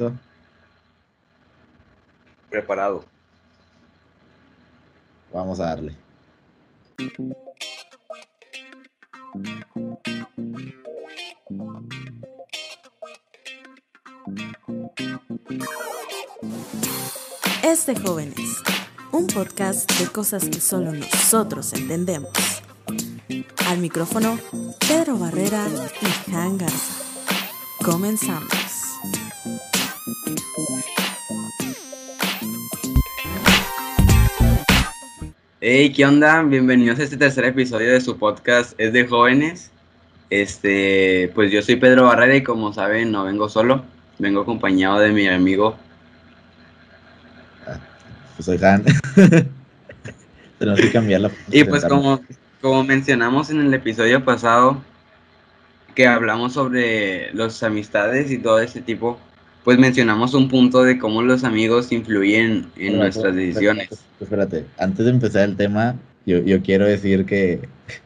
[0.00, 0.12] listo?
[2.48, 3.04] Preparado.
[5.32, 5.96] Vamos a darle.
[17.62, 18.62] Es de jóvenes,
[19.12, 22.32] un podcast de cosas que solo nosotros entendemos.
[23.68, 24.38] Al micrófono,
[24.80, 25.66] Pedro Barrera
[26.26, 27.04] y Han Garza.
[27.84, 28.89] Comenzamos.
[35.62, 36.42] Hey, ¿qué onda?
[36.42, 39.70] Bienvenidos a este tercer episodio de su podcast Es de jóvenes.
[40.30, 43.84] Este, pues yo soy Pedro Barrera y como saben, no vengo solo,
[44.18, 45.76] vengo acompañado de mi amigo.
[48.36, 48.84] Pues soy Han.
[50.58, 52.22] Tenemos que cambiar la Y pues como,
[52.62, 54.82] como mencionamos en el episodio pasado,
[55.94, 59.20] que hablamos sobre las amistades y todo ese tipo,
[59.64, 63.88] pues mencionamos un punto de cómo los amigos influyen en nuestras decisiones.
[64.20, 67.60] Espérate, antes de empezar el tema, yo, yo quiero decir que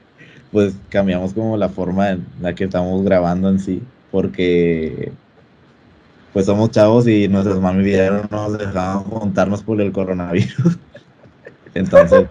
[0.52, 5.12] pues cambiamos como la forma en la que estamos grabando en sí, porque
[6.32, 10.78] pues somos chavos y nuestras mami no nos dejaban juntarnos por el coronavirus.
[11.74, 12.26] Entonces,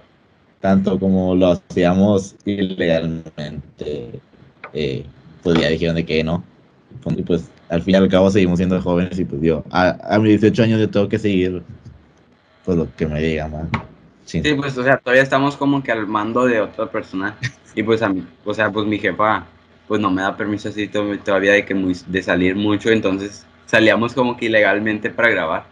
[0.60, 4.20] tanto como lo hacíamos ilegalmente,
[4.74, 5.06] eh,
[5.42, 6.44] pues ya dijeron de que no.
[7.16, 10.20] Y pues al fin y al cabo seguimos siendo jóvenes y pues yo, a, a
[10.20, 11.62] mis 18 años yo tengo que seguir
[12.66, 13.70] pues lo que me diga, man.
[14.26, 14.42] Sí.
[14.56, 17.36] pues o sea, todavía estamos como que al mando de otra persona
[17.76, 19.46] y pues a mí, o sea, pues mi jefa
[19.88, 24.14] pues no me da permiso así todavía de que muy, de salir mucho, entonces salíamos
[24.14, 25.66] como que ilegalmente para grabar.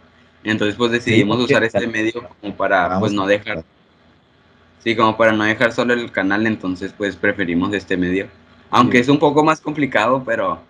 [0.44, 3.64] Entonces pues decidimos usar este medio como para pues no dejar
[4.82, 8.26] Sí, como para no dejar solo el canal, entonces pues preferimos este medio.
[8.70, 10.60] Aunque es un poco más complicado, pero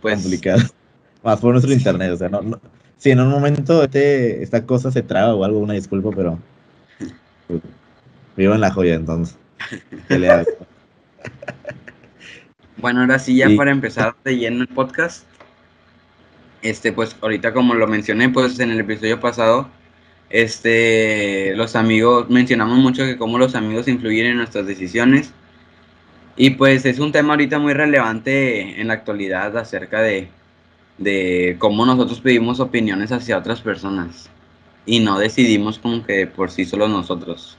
[0.00, 0.62] pues complicado.
[1.22, 2.60] Más por nuestro internet, o sea, no, no,
[2.98, 6.38] si en un momento este, esta cosa se traba o algo, una disculpa, pero
[7.46, 7.60] pues,
[8.36, 9.38] vivo en la joya entonces.
[12.76, 15.24] bueno, ahora sí, ya para empezar de lleno el podcast.
[16.60, 19.68] Este, pues ahorita como lo mencioné, pues en el episodio pasado,
[20.28, 25.32] este, los amigos, mencionamos mucho que cómo los amigos influyen en nuestras decisiones.
[26.36, 30.28] Y pues es un tema ahorita muy relevante en la actualidad acerca de,
[30.98, 34.28] de cómo nosotros pedimos opiniones hacia otras personas
[34.84, 37.56] y no decidimos como que por sí solo nosotros.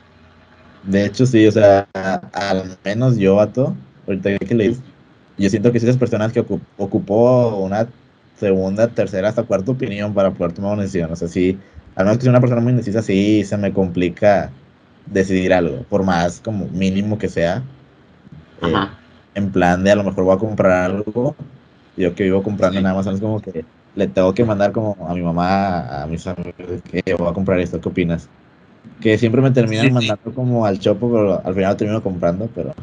[0.83, 1.87] De hecho, sí, o sea,
[2.33, 3.75] al menos yo, vato,
[4.07, 4.75] ahorita que le
[5.37, 6.43] yo siento que si esas personas que
[6.77, 7.87] ocupó una
[8.37, 11.11] segunda, tercera, hasta cuarta opinión para poder tomar una decisión.
[11.11, 11.57] O sea, sí,
[11.95, 14.51] al menos que sea una persona muy indecisa, sí se me complica
[15.05, 17.63] decidir algo, por más como mínimo que sea.
[18.61, 18.73] Eh,
[19.35, 21.35] en plan de a lo mejor voy a comprar algo
[21.99, 23.65] yo que vivo comprando en Amazon es como que
[23.95, 26.53] le tengo que mandar como a mi mamá, a mis amigos,
[26.89, 28.29] que voy a comprar esto, ¿qué opinas?
[29.01, 32.73] Que siempre me terminan mandando como al chopo, pero al final termino comprando, pero...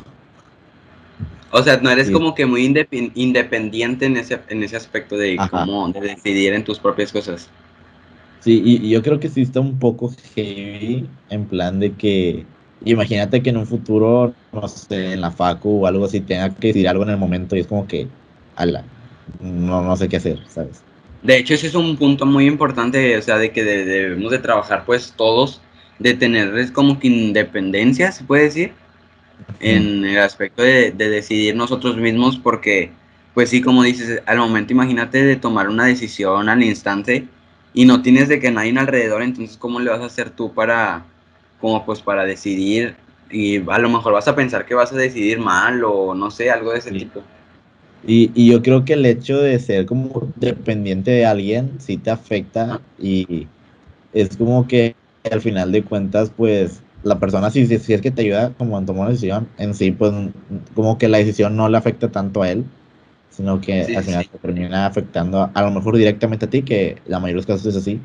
[1.51, 2.65] O sea, no eres como que muy
[3.15, 7.49] independiente en ese, en ese aspecto de cómo de decidir en tus propias cosas.
[8.41, 12.45] Sí, y, yo creo que sí está un poco heavy en plan de que
[12.85, 16.69] imagínate que en un futuro, no sé, en la facu o algo así, tenga que
[16.69, 18.07] decir algo en el momento y es como que,
[18.57, 18.85] ala,
[19.41, 20.83] no, no sé qué hacer, ¿sabes?
[21.23, 24.85] De hecho, ese es un punto muy importante, o sea, de que debemos de trabajar
[24.85, 25.61] pues todos,
[25.99, 28.73] de tener como que independencia, se puede decir,
[29.61, 32.91] en el aspecto de, decidir nosotros mismos, porque
[33.35, 37.27] pues sí, como dices, al momento imagínate de tomar una decisión al instante
[37.75, 41.05] y no tienes de que nadie alrededor, entonces ¿cómo le vas a hacer tú para,
[41.61, 42.97] como pues para decidir?
[43.31, 46.51] Y a lo mejor vas a pensar que vas a decidir mal o no sé,
[46.51, 47.23] algo de ese tipo.
[48.05, 52.11] Y, y, yo creo que el hecho de ser como dependiente de alguien sí te
[52.11, 53.49] afecta y
[54.13, 54.95] es como que
[55.31, 58.85] al final de cuentas, pues la persona si, si, es que te ayuda como a
[58.85, 60.13] tomar una decisión en sí, pues
[60.75, 62.65] como que la decisión no le afecta tanto a él,
[63.31, 67.19] sino que al final te termina afectando a, lo mejor directamente a ti, que la
[67.19, 68.01] mayoría de los casos es así,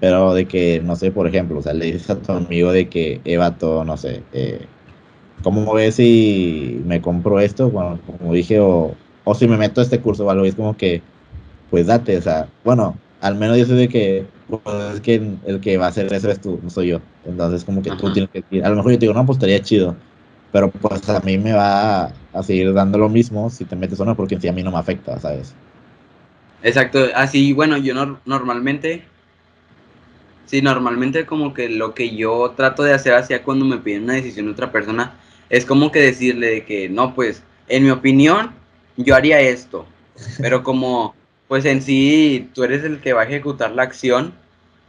[0.00, 2.88] pero de que, no sé, por ejemplo, o sea, le dices a tu amigo de
[2.88, 4.66] que, Evato, no sé, eh,
[5.42, 7.70] ¿cómo ves si me compro esto?
[7.70, 8.94] Bueno, como dije, o
[9.30, 11.02] o si me meto a este curso o algo, es como que,
[11.70, 15.60] pues date, o sea, bueno, al menos yo sé de que, pues, es que el
[15.60, 17.00] que va a hacer eso es tú, no soy yo.
[17.24, 18.64] Entonces, como que tú tienes que ir.
[18.64, 19.94] A lo mejor yo te digo, no, pues estaría chido.
[20.52, 24.04] Pero pues a mí me va a, seguir dando lo mismo si te metes o
[24.04, 25.54] no, porque en sí a mí no me afecta, ¿sabes?
[26.62, 29.04] Exacto, así, bueno, yo no, normalmente,
[30.46, 34.14] sí, normalmente como que lo que yo trato de hacer hacia cuando me piden una
[34.14, 35.14] decisión de otra persona,
[35.48, 38.50] es como que decirle que, no, pues, en mi opinión,
[39.04, 39.86] yo haría esto,
[40.38, 41.14] pero como,
[41.48, 44.32] pues en sí tú eres el que va a ejecutar la acción,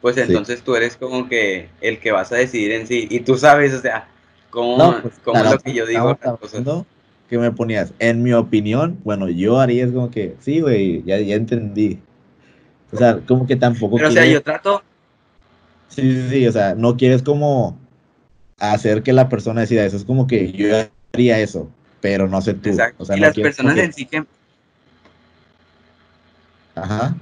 [0.01, 0.21] pues Sí.
[0.21, 3.07] entonces tú eres como que el que vas a decidir en sí.
[3.09, 4.07] Y tú sabes, o sea,
[4.49, 6.17] cómo, No, pues, cómo es lo que yo digo.
[6.39, 6.85] cosas.
[7.29, 11.17] que me ponías, en mi opinión, bueno, yo haría es como que, sí, güey, ya,
[11.19, 11.97] ya entendí.
[12.91, 14.83] O sea, como que tampoco Pero o sea, yo trato,
[15.87, 17.77] Sí, sí, sí, o sea, no quieres como
[18.59, 20.67] hacer que la persona decida eso, es como que yo
[21.13, 21.69] haría eso,
[22.01, 22.69] pero no sé tú.
[22.69, 24.25] exacto, O sea, y no las personas en sí que,
[26.75, 27.15] Ajá,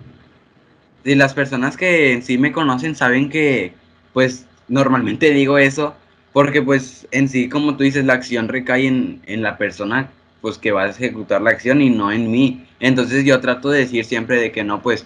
[1.04, 3.74] y las personas que en sí me conocen saben que,
[4.14, 5.96] pues, normalmente digo eso,
[6.34, 10.12] porque pues en sí, como tú dices, la acción recae en, en la persona,
[10.42, 12.68] pues, que va a ejecutar la acción y no en mí.
[12.80, 15.06] Entonces yo trato de decir siempre de que no, pues,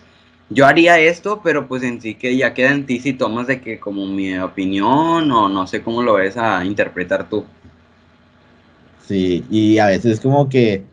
[0.49, 3.61] yo haría esto, pero pues en sí que ya queda en ti si tomas de
[3.61, 7.45] que como mi opinión o no sé cómo lo ves a interpretar tú.
[9.05, 10.83] Sí, y a veces es como que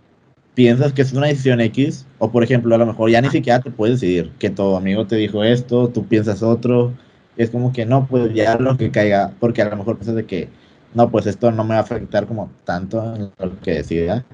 [0.54, 3.60] piensas que es una decisión X, o por ejemplo, a lo mejor ya ni siquiera
[3.60, 6.92] te puedes decidir, que tu amigo te dijo esto, tú piensas otro,
[7.36, 10.26] es como que no, pues ya lo que caiga, porque a lo mejor piensas de
[10.26, 10.48] que,
[10.94, 14.24] no, pues esto no me va a afectar como tanto en lo que decida,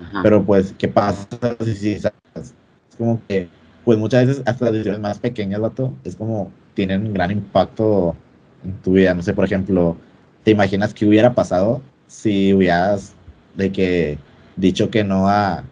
[0.00, 0.20] Ajá.
[0.22, 1.26] Pero pues, ¿qué pasa
[1.64, 2.54] si si sabes?
[2.90, 3.48] Es como que,
[3.84, 8.16] pues muchas veces hasta las decisiones más pequeñas, vato, es como tienen un gran impacto
[8.64, 9.14] en tu vida.
[9.14, 9.96] No sé, por ejemplo,
[10.42, 13.14] ¿te imaginas qué hubiera pasado si hubieras
[13.54, 14.18] de que
[14.56, 15.64] dicho que no a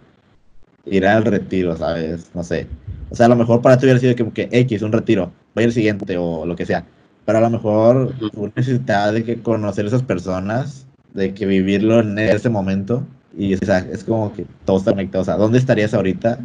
[0.87, 2.31] ir al retiro, ¿sabes?
[2.35, 2.67] No sé.
[3.11, 5.65] O sea, a lo mejor para ti hubiera sido como que X, un retiro, voy
[5.65, 6.85] al siguiente o lo que sea.
[7.25, 12.19] Pero a lo mejor tú necesitabas de que conocer esas personas, de que vivirlo en
[12.19, 13.07] ese momento.
[13.37, 15.23] Y o sea, es como que todo está conectado.
[15.23, 16.41] O sea, ¿dónde estarías ahorita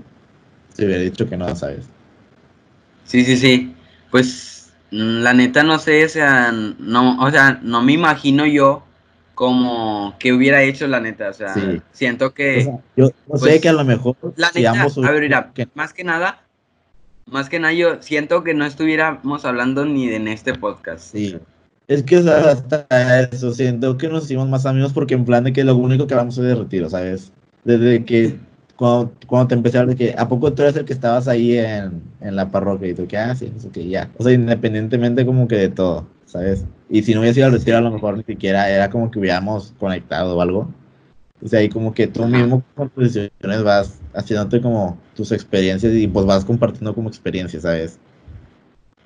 [0.73, 1.85] si hubiera dicho que no, sabes?
[3.05, 3.73] Sí, sí, sí.
[4.11, 8.83] Pues la neta no sé, o sea, no, o sea, no me imagino yo
[9.37, 11.79] como que hubiera hecho la neta, o sea, Sí.
[11.91, 14.71] siento que O sea, yo no sé pues, que a lo mejor la si neta,
[14.71, 16.41] ambos a ver, hubieran- mira, que- más que nada,
[17.27, 21.11] más que nada yo siento que no estuviéramos hablando ni en este podcast.
[21.11, 21.37] Sí.
[21.87, 22.87] Es que o sea, hasta
[23.31, 26.15] eso, siento que nos hicimos más amigos porque en plan de que lo único que
[26.15, 27.31] hablamos es de retiro, ¿sabes?
[27.63, 28.37] Desde que
[28.75, 31.27] cuando, cuando te empecé a hablar de que a poco tú eres el que estabas
[31.27, 34.09] ahí en, en la parroquia y tú que, ah, sí, eso que ya.
[34.17, 36.65] O sea, independientemente como que de todo, ¿sabes?
[36.89, 39.19] Y si no hubiese ido al retiro a lo mejor ni siquiera era como que
[39.19, 40.69] hubiéramos conectado o algo.
[41.43, 45.93] O sea, ahí como que tú mismo con tus decisiones vas haciéndote como tus experiencias
[45.93, 47.99] y pues vas compartiendo como experiencias, ¿sabes?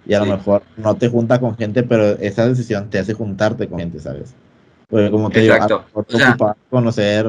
[0.06, 3.68] Y a lo mejor no te junta con gente, pero esa decisión te hace juntarte
[3.68, 4.34] con gente, ¿sabes?
[4.90, 5.86] Porque como te Exacto.
[6.10, 7.28] digo, a conocer,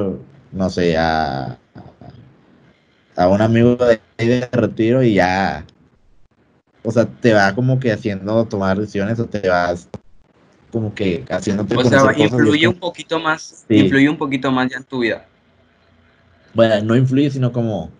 [0.52, 1.58] no sé, a,
[3.16, 5.64] a un amigo de, de retiro y ya,
[6.84, 9.88] o sea, te va como que haciendo tomar decisiones o te vas
[10.70, 13.76] como que haciéndote O sea, influye un poquito más, Sí.
[13.76, 15.26] influye un poquito más ya en tu vida.
[16.54, 17.90] Bueno, no influye, sino como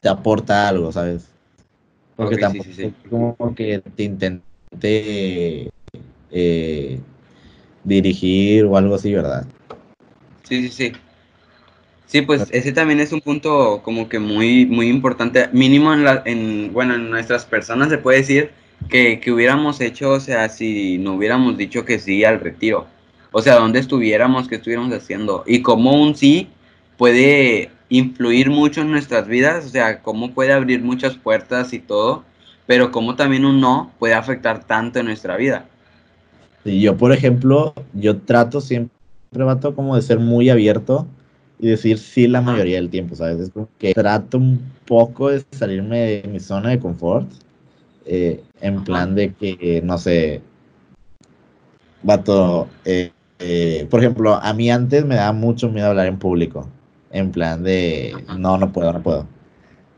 [0.00, 1.26] te aporta algo, ¿sabes?
[2.16, 2.82] Porque Ok, sí, tampoco sí, sí.
[2.84, 5.70] es como que te intente
[6.30, 7.00] eh,
[7.84, 9.46] dirigir o algo así, ¿verdad?
[10.44, 10.92] Sí, sí, sí.
[12.12, 16.22] Sí, pues ese también es un punto como que muy, muy importante, mínimo en la,
[16.26, 18.50] en, bueno, en nuestras personas se puede decir
[18.90, 22.86] que, que hubiéramos hecho, o sea, si no hubiéramos dicho que sí al retiro,
[23.30, 26.48] o sea, dónde estuviéramos, qué estuviéramos haciendo, y cómo un sí
[26.98, 32.24] puede influir mucho en nuestras vidas, o sea, cómo puede abrir muchas puertas y todo,
[32.66, 35.64] pero cómo también un no puede afectar tanto en nuestra vida.
[36.62, 38.92] Y yo, por ejemplo, yo trato siempre,
[39.32, 41.06] vato, como de ser muy abierto
[41.62, 43.38] y decir sí la mayoría del tiempo, ¿sabes?
[43.38, 47.30] Es como que trato un poco de salirme de mi zona de confort,
[48.04, 50.42] eh, en plan de que, no sé,
[52.02, 56.66] vato, eh, eh, por ejemplo, a mí antes me daba mucho miedo hablar en público,
[57.12, 59.28] en plan de, no, no puedo, no puedo.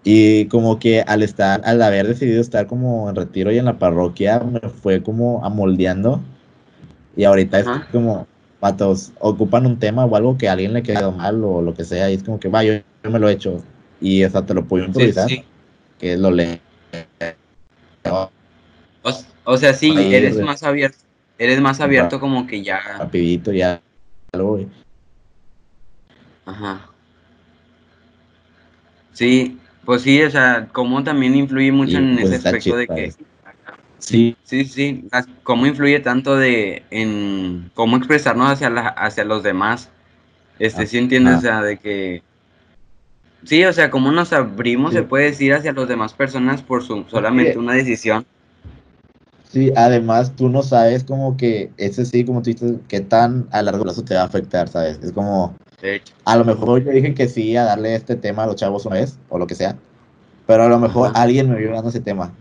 [0.04, 3.78] Y como que al estar, al haber decidido estar como en retiro y en la
[3.78, 6.20] parroquia, me fue como amoldeando.
[7.16, 8.26] Y ahorita es como,
[8.64, 11.84] patos, ocupan un tema o algo que a alguien le quedó mal o lo que
[11.84, 13.62] sea, y es como que, va, yo, yo me lo he hecho.
[14.00, 15.44] Y hasta te lo puedo Sí, improvisar, sí.
[15.98, 16.62] que lo le...
[18.10, 18.30] O,
[19.44, 20.96] o sea, sí, Ahí, eres de- más abierto,
[21.36, 23.82] eres más abierto como que ya, rapidito ya
[24.32, 24.58] algo.
[24.58, 24.68] y-
[26.46, 26.88] ajá.
[29.12, 33.12] Sí, pues sí, o sea, cómo también influye mucho en pues, ese aspecto de que.
[34.04, 35.08] Sí, sí, sí,
[35.44, 39.88] cómo influye tanto de, en cómo expresarnos hacia la, hacia los demás.
[40.58, 41.38] Este, sí entiendes, Ajá.
[41.38, 42.22] o sea, de que,
[43.44, 44.98] sí, o sea, cómo nos abrimos, Sí.
[44.98, 48.26] se puede decir, hacia las demás personas por su, solamente una decisión.
[49.50, 53.62] sí, además tú no sabes como que ese sí, como tú dices, qué tan a
[53.62, 54.98] largo plazo te va a afectar, ¿sabes?
[55.02, 55.54] Es como,
[56.26, 58.96] a lo mejor yo dije que sí a darle este tema a los chavos una
[58.96, 59.76] vez, o lo que sea,
[60.46, 62.32] pero a lo mejor alguien me vio dando ese tema.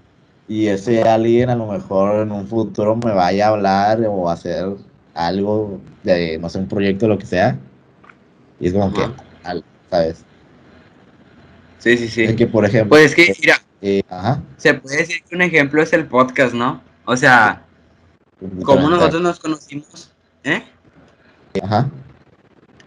[0.48, 4.66] Y ese alguien a lo mejor en un futuro me vaya a hablar o hacer
[5.14, 7.58] algo de, no sé, un proyecto, lo que sea.
[8.60, 9.08] Y es como que,
[9.90, 10.24] ¿sabes?
[11.80, 12.36] Sí, sí, sí.
[12.36, 12.90] que, por ejemplo.
[12.90, 14.42] Pues es que, mira, eh, ajá.
[14.58, 16.82] se puede decir que un ejemplo es el podcast, ¿no?
[17.06, 17.64] O sea,
[18.64, 20.12] como nosotros nos conocimos,
[20.44, 20.64] ¿eh?
[21.62, 21.90] Ajá.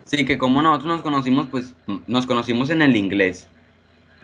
[0.05, 1.75] Sí, que como nosotros nos conocimos, pues
[2.07, 3.47] nos conocimos en el inglés.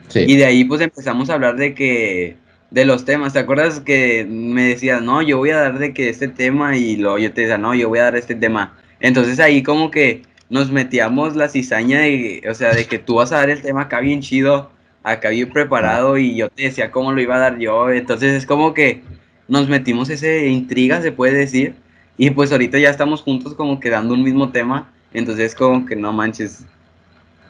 [0.08, 0.20] Sí.
[0.26, 2.36] Y de ahí pues empezamos a hablar de que,
[2.72, 6.08] de los temas, ¿te acuerdas que me decías, no, yo voy a dar de que
[6.08, 8.76] este tema y luego yo te decía, no, yo voy a dar este tema.
[9.00, 13.32] Entonces ahí como que nos metíamos la cizaña de, o sea, de que tú vas
[13.32, 14.70] a dar el tema acá bien chido,
[15.02, 17.90] acá bien preparado y yo te decía cómo lo iba a dar yo.
[17.90, 19.02] Entonces es como que
[19.48, 21.74] nos metimos ese intriga, se puede decir.
[22.18, 25.96] Y pues ahorita ya estamos juntos como que dando un mismo tema entonces, como que
[25.96, 26.64] no manches.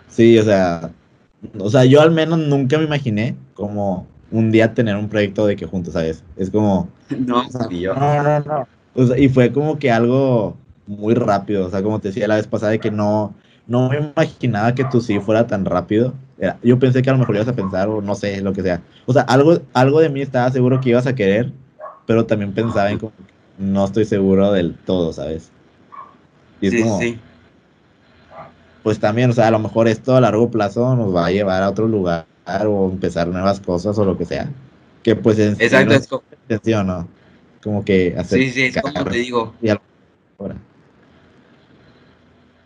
[0.09, 0.91] Sí, o sea,
[1.59, 5.57] o sea, yo al menos nunca me imaginé como un día tener un proyecto de
[5.57, 6.23] que juntos, ¿sabes?
[6.37, 6.89] Es como...
[7.19, 7.95] No, yo.
[7.95, 8.69] no, no, no.
[8.95, 12.37] O sea, y fue como que algo muy rápido, o sea, como te decía la
[12.37, 13.35] vez pasada, de que no,
[13.67, 16.15] no me imaginaba que tú sí fuera tan rápido.
[16.63, 18.81] yo pensé que a lo mejor ibas a pensar, o no sé, lo que sea.
[19.07, 21.53] O sea, algo, algo de mí estaba seguro que ibas a querer,
[22.07, 23.13] pero también pensaba en como,
[23.59, 25.51] no estoy seguro del todo, ¿sabes?
[26.61, 27.21] Y sí, sí
[28.83, 31.63] pues también, o sea, a lo mejor esto a largo plazo nos va a llevar
[31.63, 34.49] a otro lugar o empezar nuevas cosas o lo que sea.
[35.03, 36.23] Que pues en Exacto, es como...
[36.43, 37.09] intención, ¿no?
[37.63, 38.39] Como que hacer...
[38.39, 39.55] Sí, sí, es como te digo.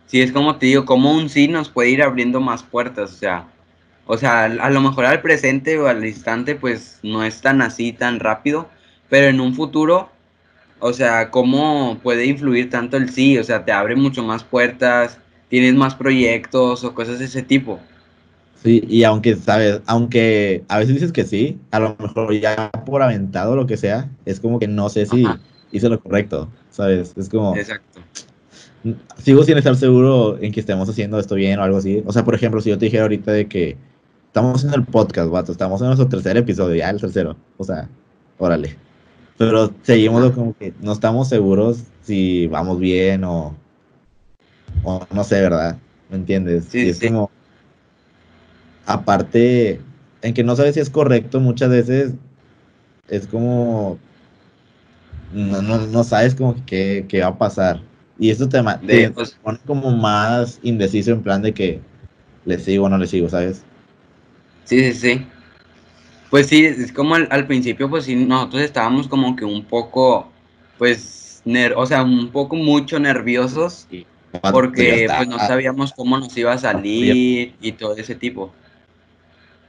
[0.07, 3.15] Sí, es como te digo, como un sí nos puede ir abriendo más puertas, o
[3.17, 3.47] sea,
[4.05, 7.91] o sea, a lo mejor al presente o al instante, pues no es tan así,
[7.91, 8.69] tan rápido,
[9.09, 10.09] pero en un futuro,
[10.79, 15.19] o sea, cómo puede influir tanto el sí, o sea, te abre mucho más puertas,
[15.49, 17.81] tienes más proyectos o cosas de ese tipo.
[18.63, 23.01] Sí, y aunque, sabes, aunque a veces dices que sí, a lo mejor ya por
[23.01, 25.25] aventado lo que sea, es como que no sé si
[25.71, 27.13] hice lo correcto, ¿sabes?
[27.15, 27.55] Es como...
[27.55, 28.01] Exacto.
[29.21, 32.03] Sigo sin estar seguro en que estemos haciendo esto bien o algo así.
[32.05, 33.77] O sea, por ejemplo, si yo te dijera ahorita de que
[34.27, 37.89] estamos en el podcast, vato, estamos en nuestro tercer episodio, ya el tercero, o sea,
[38.37, 38.75] órale.
[39.37, 43.55] Pero seguimos como que no estamos seguros si vamos bien o
[44.83, 45.77] o no sé, ¿verdad?
[46.09, 46.65] ¿Me entiendes?
[46.69, 47.29] Sí, es como,
[48.87, 49.81] aparte,
[50.21, 52.13] en que no sabes si es correcto, muchas veces
[53.09, 53.99] es como,
[55.31, 57.81] no, no, sabes como que qué va a pasar.
[58.17, 58.63] Y esto te,
[59.11, 61.81] pues pone como más indeciso en plan de que
[62.45, 63.63] le sigo o no le sigo, ¿sabes?
[64.63, 65.27] Sí, sí, sí.
[66.31, 70.31] Pues sí, es como al, principio, pues sí, nosotros estábamos como que un poco,
[70.77, 71.43] pues,
[71.75, 73.87] o sea, un poco mucho nerviosos.
[74.51, 78.53] Porque pues no sabíamos cómo nos iba a salir y todo ese tipo.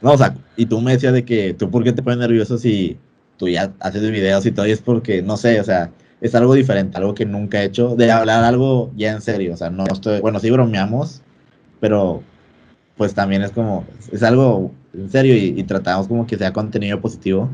[0.00, 2.58] No, o sea, y tú me decías de que tú por qué te pones nervioso
[2.58, 2.98] si
[3.36, 5.90] tú ya haces videos y todo, y es porque, no sé, o sea,
[6.20, 9.56] es algo diferente, algo que nunca he hecho, de hablar algo ya en serio, o
[9.56, 11.22] sea, no estoy, bueno, sí bromeamos,
[11.80, 12.22] pero
[12.96, 17.48] pues también es como, es algo en serio y, tratamos como que sea contenido positivo.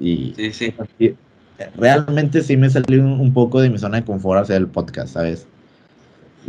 [0.00, 0.74] Y, sí, sí.
[1.76, 5.14] realmente sí me salió un, un, poco de mi zona de confort hacer el podcast,
[5.14, 5.46] ¿sabes?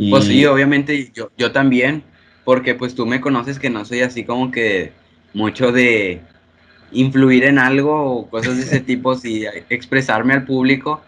[0.08, 2.02] Pues sí, obviamente yo, yo también,
[2.44, 4.92] porque pues tú me conoces que no soy así como que
[5.34, 6.20] mucho de
[6.92, 11.00] influir en algo o cosas de ese tipo, si expresarme al público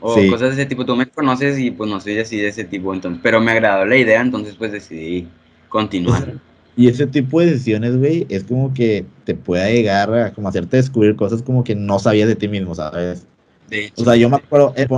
[0.00, 0.84] o cosas de ese tipo.
[0.84, 3.84] Tú me conoces y pues no soy así de ese tipo, entonces, pero me agradó
[3.84, 5.28] la idea, entonces pues decidí
[5.68, 6.34] continuar.
[6.74, 10.78] Y ese tipo de decisiones, güey, es como que te pueda llegar a como hacerte
[10.78, 13.26] descubrir cosas como que no sabías de ti mismo, ¿sabes?
[13.68, 14.88] De hecho, o sea, yo me acuerdo, eh,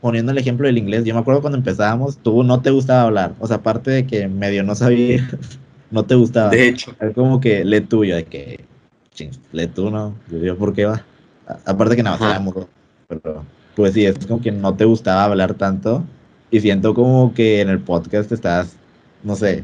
[0.00, 3.34] poniendo el ejemplo del inglés, yo me acuerdo cuando empezábamos, tú no te gustaba hablar,
[3.40, 5.28] o sea, aparte de que medio no sabía,
[5.94, 6.50] no te gustaba.
[6.50, 6.94] De hecho.
[7.00, 8.64] Es como que lee tuyo, de que,
[9.52, 10.14] lee tú, ¿no?
[10.28, 11.04] Yo, ¿por qué va?
[11.66, 12.66] aparte que nada, sabemos,
[13.06, 13.44] pero
[13.76, 16.02] pues sí, es como que no te gustaba hablar tanto
[16.50, 18.76] y siento como que en el podcast estás,
[19.22, 19.62] no sé,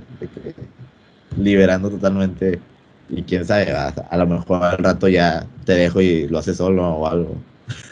[1.39, 2.61] liberando totalmente
[3.09, 6.59] y quién sabe, a, a lo mejor al rato ya te dejo y lo haces
[6.59, 7.37] solo o algo.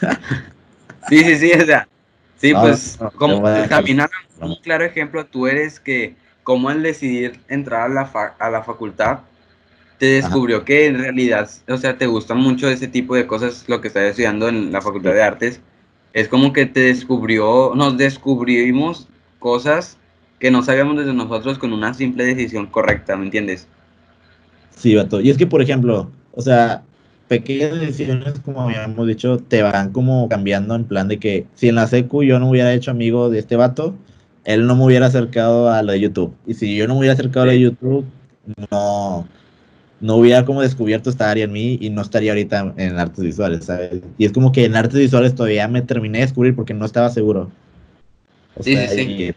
[1.09, 1.87] Sí, sí, sí, o sea,
[2.39, 6.15] Sí, pues como caminar un claro ejemplo, tú eres que
[6.49, 9.19] como al decidir entrar a la, a la facultad,
[9.99, 13.79] te descubrió que en realidad, o sea, te gusta mucho ese tipo de cosas, lo
[13.81, 15.61] que estás estudiando en la Facultad de Artes,
[16.11, 19.99] es como que te descubrió, nos descubrimos cosas
[20.39, 23.67] que no sabíamos desde nosotros con una simple decisión correcta, ¿me entiendes?
[24.75, 25.21] Sí, vato.
[25.21, 26.81] Y es que, por ejemplo, o sea,
[27.27, 31.75] pequeñas decisiones, como habíamos dicho, te van como cambiando en plan de que si en
[31.75, 33.93] la secu yo no hubiera hecho amigo de este vato,
[34.49, 36.33] él no me hubiera acercado a lo de YouTube.
[36.47, 38.05] Y si yo no me hubiera acercado a lo de YouTube,
[38.71, 39.27] no,
[40.01, 43.65] no hubiera como descubierto esta área en mí y no estaría ahorita en artes visuales,
[43.65, 44.01] ¿sabes?
[44.17, 47.09] Y es como que en artes visuales todavía me terminé de descubrir porque no estaba
[47.09, 47.51] seguro.
[48.55, 49.11] O Sí, sea, sí, sí.
[49.11, 49.35] y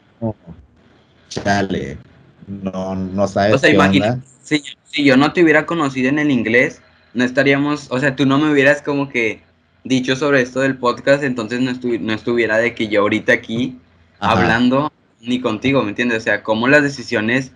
[1.28, 1.99] chale,
[2.47, 4.25] no, no sabes O sea, qué imagina, onda.
[4.42, 6.81] si, si yo no te hubiera conocido en el inglés,
[7.14, 9.40] no estaríamos, o sea, tú no me hubieras como que
[9.85, 13.78] dicho sobre esto del podcast, entonces no, estu- no estuviera de que yo ahorita aquí
[14.21, 14.33] Ajá.
[14.40, 14.92] hablando
[15.23, 16.19] ni contigo, ¿me entiendes?
[16.19, 17.52] O sea, cómo las decisiones,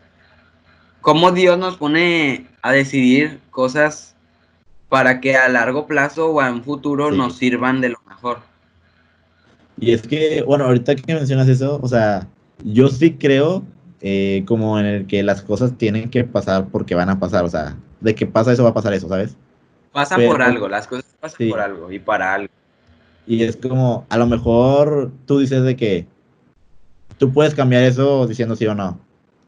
[1.01, 4.15] cómo Dios nos pone a decidir cosas
[4.89, 7.17] para que a largo plazo o a un futuro Sí.
[7.19, 8.39] nos sirvan de lo mejor.
[9.79, 12.27] Y es que, bueno, ahorita que mencionas eso, o sea,
[12.65, 13.63] yo sí creo
[14.03, 17.49] eh, como en el que las cosas tienen que pasar porque van a pasar, o
[17.49, 19.37] sea, de que pasa eso va a pasar eso, ¿sabes?
[19.91, 21.49] Pasa Pero- por algo, las cosas pasan Sí.
[21.51, 22.53] por algo y para algo.
[23.27, 26.07] Y es como, a lo mejor tú dices de que
[27.19, 28.99] tú puedes cambiar eso diciendo sí o no,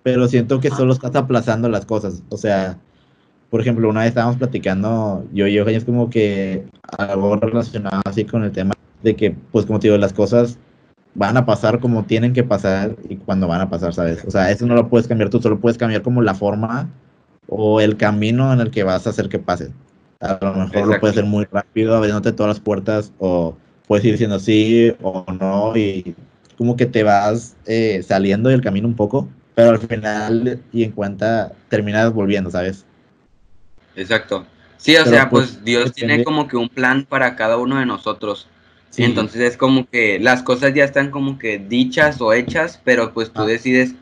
[0.02, 2.22] pero siento que solo estás aplazando las cosas.
[2.28, 2.78] O sea,
[3.50, 8.24] por ejemplo, una vez estábamos platicando, yo y Eugenio, es como que algo relacionado así
[8.24, 10.58] con el tema de que, pues como te digo, las cosas
[11.14, 14.24] van a pasar como tienen que pasar y cuando van a pasar, ¿sabes?
[14.24, 16.88] O sea, eso no lo puedes cambiar tú, solo puedes cambiar como la forma
[17.48, 19.72] o el camino en el que vas a hacer que pase.
[20.20, 23.56] A lo mejor lo puedes hacer muy rápido, abriéndote todas las puertas, o
[23.86, 26.14] puedes ir diciendo sí o no, y
[26.58, 30.90] como que te vas eh, saliendo del camino un poco, pero al final y en
[30.92, 32.84] cuenta terminas volviendo, ¿sabes?
[33.96, 34.44] Exacto.
[34.76, 37.78] Sí, o Pero, sea, pues, pues Dios tiene como que un plan para cada uno
[37.78, 38.48] de nosotros.
[38.90, 43.12] Sí, Entonces es como que las cosas ya están como que dichas o hechas, pero
[43.12, 43.46] pues tú Ah.
[43.46, 43.94] decides,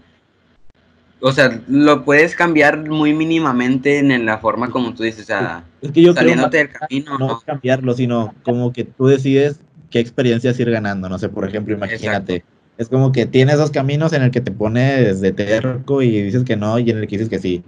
[1.20, 5.64] o sea, lo puedes cambiar muy mínimamente en la forma como tú dices, o sea,
[5.80, 7.40] es que yo creo saliéndote del camino, no ¿no?
[7.44, 9.60] cambiarlo, sino como que tú decides
[9.97, 11.09] qué experiencias ir ganando.
[11.09, 12.45] No sé, por ejemplo, imagínate.
[12.76, 16.45] Es como que tienes dos caminos en el que te pones de terco y dices
[16.45, 17.65] que no, y en el que dices que sí.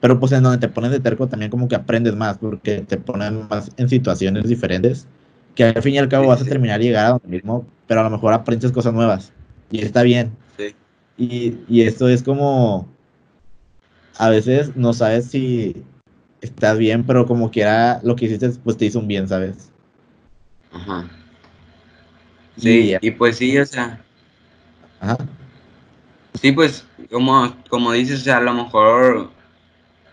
[0.00, 2.96] Pero pues en donde te pones de terco también como que aprendes más, porque te
[2.96, 5.08] ponen más en situaciones diferentes,
[5.56, 7.66] que al fin y al cabo Sí, vas a terminar y llegar a donde mismo,
[7.88, 9.32] pero a lo mejor aprendes cosas nuevas.
[9.72, 10.30] Y está bien.
[10.56, 10.76] Sí.
[11.16, 12.88] Y, y esto es como,
[14.18, 15.84] a veces no sabes si
[16.40, 19.72] estás bien, pero como quiera lo que hiciste, pues te hizo un bien, ¿sabes?
[20.72, 21.08] Ajá.
[22.58, 24.00] Sí, y pues sí, o sea,
[25.00, 25.18] Ajá.
[26.40, 29.30] sí, pues como, como dices, o sea, a lo mejor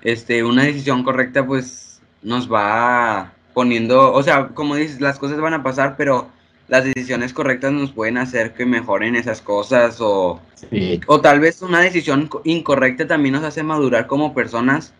[0.01, 5.53] este, una decisión correcta pues nos va poniendo, o sea, como dices, las cosas van
[5.53, 6.29] a pasar, pero
[6.67, 11.01] las decisiones correctas nos pueden hacer que mejoren esas cosas o, Sí.
[11.07, 14.93] o tal vez una decisión co- incorrecta también nos hace madurar como personas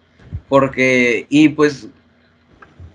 [0.50, 1.88] porque, y pues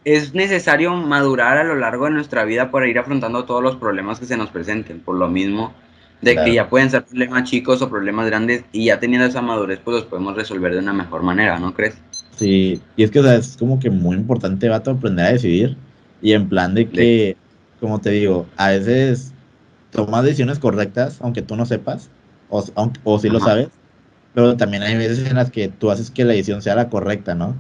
[0.07, 4.21] es necesario madurar a lo largo de nuestra vida para ir afrontando todos los problemas
[4.21, 5.75] que se nos presenten, por lo mismo
[6.23, 6.47] de Claro.
[6.47, 9.97] que ya pueden ser problemas chicos o problemas grandes y ya teniendo esa madurez pues
[9.97, 11.97] los podemos resolver de una mejor manera, ¿no crees?
[12.37, 15.77] Sí, y es que, o sea, es como que muy importante, vato, aprender a decidir.
[16.23, 17.37] Y en plan de que,
[17.81, 19.33] como te digo, a veces
[19.91, 22.11] tomas decisiones correctas, aunque tú no sepas,
[22.49, 23.69] o, sí lo sabes,
[24.35, 27.35] pero también hay veces en las que tú haces que la decisión sea la correcta,
[27.35, 27.57] ¿no?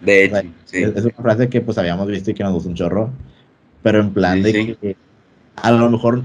[0.00, 0.82] De O hecho, sea, sí.
[0.82, 3.10] Es, una frase que pues habíamos visto y que nos gusta un chorro,
[3.82, 4.76] pero en plan Sí, de sí.
[4.80, 4.96] que
[5.56, 6.22] a lo mejor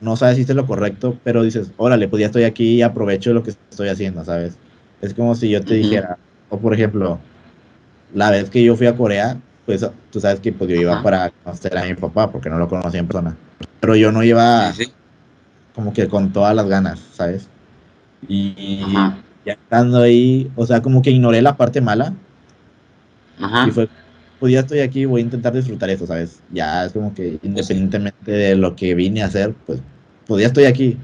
[0.00, 3.32] no sabes si es lo correcto, pero dices, órale, pues ya estoy aquí y aprovecho
[3.32, 4.56] lo que estoy haciendo, ¿sabes?
[5.02, 5.82] Es como si yo te Ujú.
[5.82, 7.18] dijera, o por ejemplo,
[8.14, 11.02] la vez que yo fui a Corea, pues tú sabes que pues yo iba Ajá.
[11.02, 13.36] para conocer a mi papá, porque no lo conocía en persona,
[13.80, 14.90] pero yo no iba sí.
[15.74, 17.48] como que con todas las ganas, ¿sabes?
[18.28, 19.18] Y Ajá.
[19.44, 22.14] ya estando ahí, o sea, como que ignoré la parte mala,
[23.40, 23.68] Ajá.
[23.68, 23.88] y fue,
[24.40, 26.40] pues ya estoy aquí, voy a intentar disfrutar eso, ¿sabes?
[26.52, 29.80] Ya es como que independientemente de lo que vine a hacer, pues,
[30.26, 30.96] pues ya estoy aquí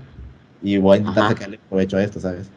[0.62, 1.34] y voy a intentar Ajá.
[1.34, 2.50] sacarle provecho a esto, ¿sabes?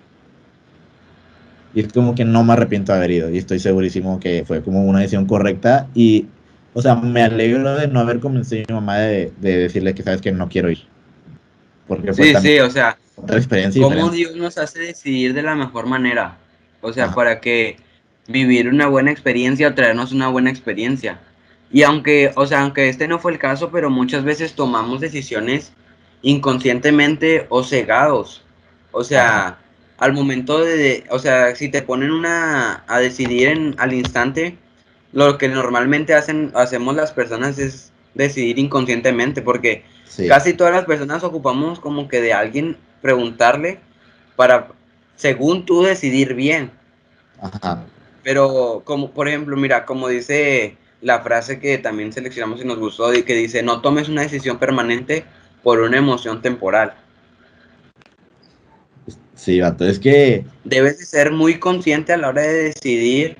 [1.74, 4.62] Y es como que no me arrepiento de haber ido y estoy segurísimo que fue
[4.62, 6.28] como una decisión correcta y,
[6.74, 10.04] o sea, me alegro de no haber convencido a mi mamá de, de decirle que
[10.04, 10.84] sabes que no quiero ir.
[11.88, 14.18] Porque fue Sí, sí, o sea, otra experiencia cómo diferente.
[14.18, 16.38] Dios nos hace decidir de la mejor manera.
[16.82, 17.16] O sea, Ajá.
[17.16, 17.78] para que
[18.28, 21.20] vivir una buena experiencia o traernos una buena experiencia.
[21.72, 25.74] Y aunque, o sea, aunque este no fue el caso, pero muchas veces tomamos decisiones
[26.22, 28.44] inconscientemente o cegados.
[28.92, 29.58] O sea,
[29.98, 34.58] al momento de, o sea, si te ponen una a decidir en, al instante,
[35.12, 39.84] lo que normalmente hacen, hacemos las personas es decidir inconscientemente, porque
[40.14, 40.28] Sí.
[40.28, 43.80] Casi todas las personas ocupamos como que de alguien preguntarle
[44.36, 44.68] para,
[45.16, 46.70] según tú, decidir bien.
[47.42, 47.84] Ajá.
[48.24, 53.14] Pero, como por ejemplo, mira, como dice la frase que también seleccionamos y nos gustó,
[53.14, 55.26] y que dice, no tomes una decisión permanente
[55.62, 56.94] por una emoción temporal.
[59.36, 63.38] Sí, vato, es que Debes de ser muy consciente a la hora de decidir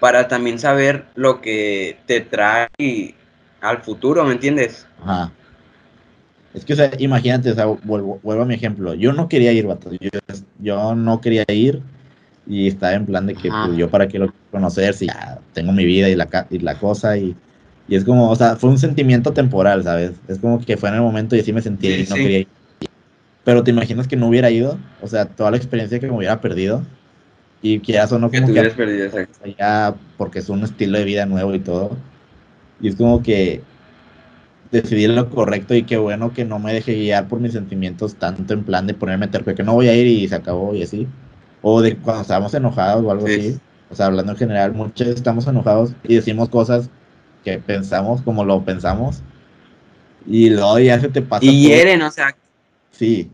[0.00, 3.14] para también saber lo que te trae
[3.60, 4.86] al futuro, ¿me entiendes?
[5.02, 5.30] Ajá.
[6.54, 8.94] Es que, o sea, imagínate, o sea, vuelvo, vuelvo a mi ejemplo.
[8.94, 9.90] Yo no quería ir, vato.
[9.92, 10.10] Yo,
[10.58, 11.82] yo no quería ir
[12.46, 15.38] y estaba en plan de que pues, yo para qué lo quiero conocer si ya
[15.52, 17.36] tengo mi vida y la, y la cosa y,
[17.88, 20.12] y, es como, o sea, fue un sentimiento temporal, ¿sabes?
[20.28, 22.48] Es como que fue en el momento y así me sentí y no quería ir.
[23.44, 26.40] Pero te imaginas que no hubiera ido, o sea, toda la experiencia que me hubiera
[26.40, 26.84] perdido
[27.60, 29.10] y que ya sonó como que, perdido,
[29.58, 31.96] ya porque es un estilo de vida nuevo y todo.
[32.80, 33.62] Y es como que
[34.72, 38.54] decidí lo correcto y qué bueno que no me dejé guiar por mis sentimientos tanto
[38.54, 41.06] en plan de ponerme terco, que no voy a ir y se acabó y así.
[41.62, 43.58] O de cuando estábamos enojados o algo así.
[43.90, 46.90] O sea, hablando en general, muchos estamos enojados y decimos cosas
[47.44, 49.22] que pensamos como lo pensamos.
[50.26, 51.44] Y luego ya se te pasa.
[51.44, 52.34] Y hieren, o sea.
[52.90, 53.30] Sí.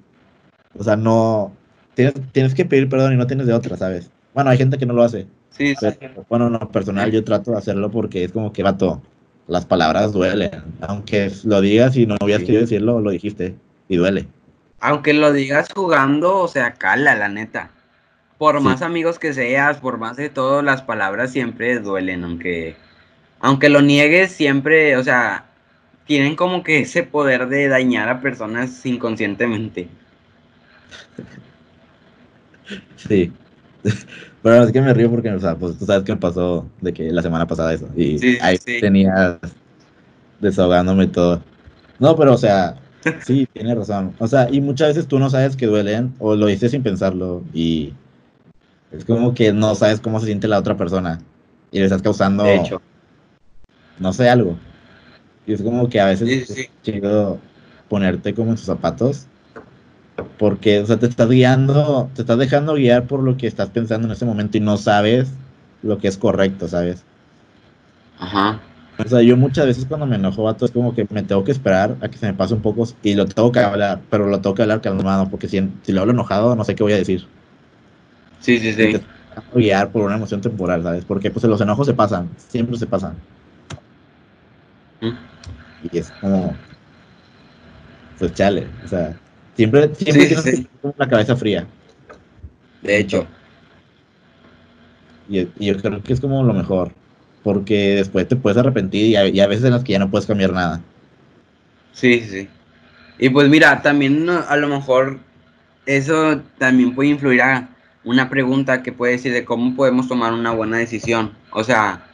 [0.78, 1.52] O sea, no.
[1.94, 4.10] Tienes, tienes que pedir perdón y no tienes de otra, ¿sabes?
[4.34, 5.26] Bueno, hay gente que no lo hace.
[5.50, 5.86] Sí, sí.
[6.28, 9.02] Bueno, no, personal, yo trato de hacerlo porque es como que, vato,
[9.48, 10.50] las palabras duelen.
[10.80, 13.56] Aunque lo digas y no hubieras querido decirlo, lo dijiste
[13.88, 14.28] y duele.
[14.80, 17.70] Aunque lo digas jugando, o sea, cala, la neta.
[18.38, 22.76] Por más amigos que seas, por más de todo, las palabras siempre duelen, aunque,
[23.40, 25.46] aunque lo niegues, siempre, o sea,
[26.06, 29.88] tienen como que ese poder de dañar a personas inconscientemente.
[32.96, 33.32] Sí.
[34.42, 36.92] Pero es que me río porque, o sea, pues tú sabes que me pasó de
[36.92, 37.88] que la semana pasada eso.
[37.96, 39.38] Y ahí tenía
[40.40, 41.42] desahogándome todo.
[41.98, 42.76] No, pero, o sea,
[43.26, 44.14] sí, tiene razón.
[44.18, 47.42] O sea, y muchas veces tú no sabes que duelen o lo dices sin pensarlo
[47.52, 47.92] y
[48.92, 51.20] es como que no sabes cómo se siente la otra persona
[51.70, 52.80] y le estás causando, de hecho.
[53.98, 54.56] no sé, algo.
[55.46, 57.38] Y es como que a veces es chido
[57.88, 59.26] ponerte como en sus zapatos
[60.38, 64.06] porque, o sea, te estás guiando, te estás dejando guiar por lo que estás pensando
[64.06, 65.28] en ese momento y no sabes
[65.82, 67.04] lo que es correcto, ¿sabes?
[68.18, 68.60] Ajá.
[69.04, 71.52] O sea, yo muchas veces cuando me enojo, vato, es como que me tengo que
[71.52, 74.40] esperar a que se me pase un poco y lo tengo que hablar, pero lo
[74.40, 76.96] tengo que hablar calmado, porque si, si lo hablo enojado, no sé qué voy a
[76.96, 77.26] decir.
[78.40, 78.92] Sí, sí, sí.
[78.92, 79.02] Te
[79.54, 81.04] guiar por una emoción temporal, ¿sabes?
[81.04, 83.14] Porque pues los enojos se pasan, siempre se pasan.
[85.92, 86.56] Y es como,
[88.18, 89.16] pues chale, o sea,
[89.58, 91.66] Siempre, siempre tienes tener la cabeza fría.
[92.80, 93.26] De hecho.
[95.28, 96.92] Y, yo creo que es como lo mejor.
[97.42, 100.52] Porque después te puedes arrepentir y hay, veces en las que ya no puedes cambiar
[100.52, 100.80] nada.
[101.92, 102.48] Sí, sí.
[103.18, 105.18] Y pues mira, también a lo mejor
[105.84, 107.68] eso también puede influir a
[108.04, 111.34] una pregunta que puede decir de cómo podemos tomar una buena decisión.
[111.50, 112.06] O sea,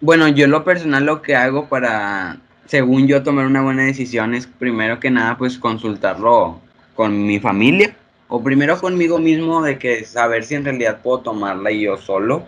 [0.00, 4.46] bueno, yo lo personal lo que hago para según yo, tomar una buena decisión es
[4.46, 6.60] primero que nada, pues consultarlo
[6.94, 7.96] con mi familia
[8.28, 12.44] o primero conmigo mismo de que saber si en realidad puedo tomarla yo solo.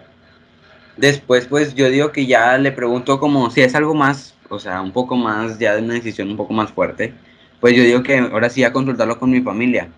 [0.97, 4.81] Después, pues yo digo que ya le pregunto como si es algo más, o sea,
[4.81, 7.13] un poco más, ya de una decisión un poco más fuerte,
[7.61, 9.91] pues yo digo que ahora sí a consultarlo con mi familia.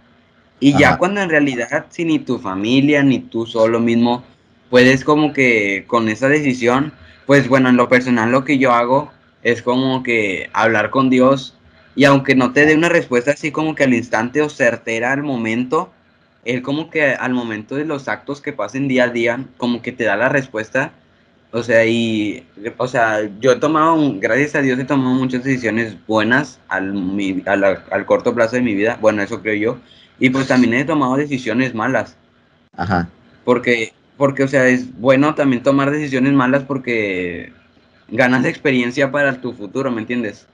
[0.61, 4.25] Y ya cuando en realidad, si ni tu familia, ni tú solo mismo,
[4.71, 6.93] puedes como que con esa decisión,
[7.27, 9.11] pues bueno, en lo personal lo que yo hago
[9.43, 11.55] es como que hablar con Dios
[11.95, 15.23] y aunque no te dé una respuesta así como que al instante o certera al
[15.23, 15.93] momento,
[16.45, 19.93] él como que al momento de los actos que pasen día a día, como que
[19.93, 20.93] te da la respuesta.
[21.51, 25.97] O sea, y, o sea, yo he tomado, gracias a Dios he tomado muchas decisiones
[26.07, 27.43] buenas al,
[27.91, 28.99] al corto plazo de mi vida.
[29.01, 29.79] Bueno, eso creo yo.
[30.19, 32.17] Y pues también he tomado decisiones malas.
[32.77, 33.09] Ajá.
[33.45, 37.53] Porque, porque, o sea, es bueno también tomar decisiones malas porque
[38.09, 40.47] ganas experiencia para tu futuro, ¿me entiendes?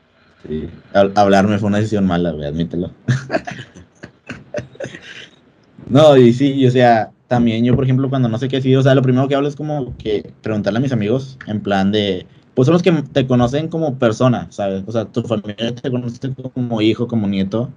[0.46, 2.90] Sí, hablarme fue una decisión mala, güey, admítelo.
[5.88, 8.82] no, y sí, o sea, también yo, por ejemplo, cuando no sé qué decir, o
[8.82, 12.26] sea, lo primero que hablo es como que preguntarle a mis amigos, en plan de,
[12.54, 14.84] pues son los que te conocen como persona, ¿sabes?
[14.86, 17.70] O sea, tu familia te conoce como hijo, como nieto,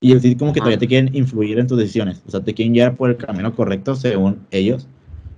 [0.00, 2.72] y decir como que todavía te quieren influir en tus decisiones, o sea, te quieren
[2.72, 4.86] guiar por el camino correcto según ellos.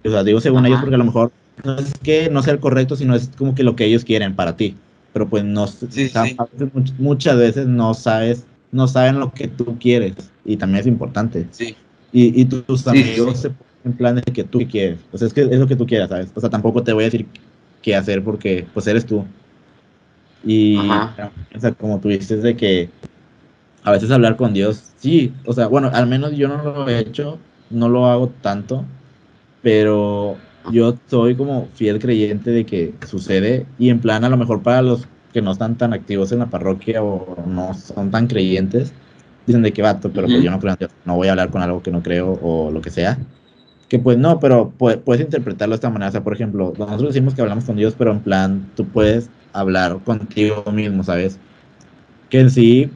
[0.05, 1.33] O sea, digo según ellos porque a lo mejor
[1.65, 4.35] no es que no sea el correcto, sino es como que lo que ellos quieren
[4.35, 4.77] para ti.
[5.13, 5.67] Pero pues no,
[6.99, 11.47] muchas veces no sabes, no saben lo que tú quieres y también es importante.
[11.51, 11.75] Sí.
[12.13, 14.99] Y, y tus amigos se ponen en plan de que tú quieres.
[15.13, 16.31] O sea, es que es lo que tú quieras, ¿sabes?
[16.35, 17.27] O sea, tampoco te voy a decir
[17.83, 19.25] qué hacer porque pues eres tú.
[20.45, 22.89] Y o sea, como tú dices de que
[23.83, 26.99] a veces hablar con Dios, sí, o sea, bueno, al menos yo no lo he
[26.99, 27.39] hecho,
[27.71, 28.85] no lo hago tanto,
[29.63, 30.37] pero
[30.73, 34.83] yo soy como fiel creyente de que sucede y en plan a lo mejor para
[34.83, 38.93] los que no están tan activos en la parroquia o no son tan creyentes,
[39.47, 41.83] dicen de que vato, pero pues yo no creo, no voy a hablar con algo
[41.83, 43.19] que no creo o lo que sea.
[43.89, 46.11] que pues no, pero puedes interpretarlo de esta manera.
[46.11, 49.31] O sea, por ejemplo, nosotros decimos que hablamos con Dios, pero en plan, tú puedes
[49.53, 51.41] hablar contigo mismo, ¿sabes?
[52.29, 52.91] Que en sí,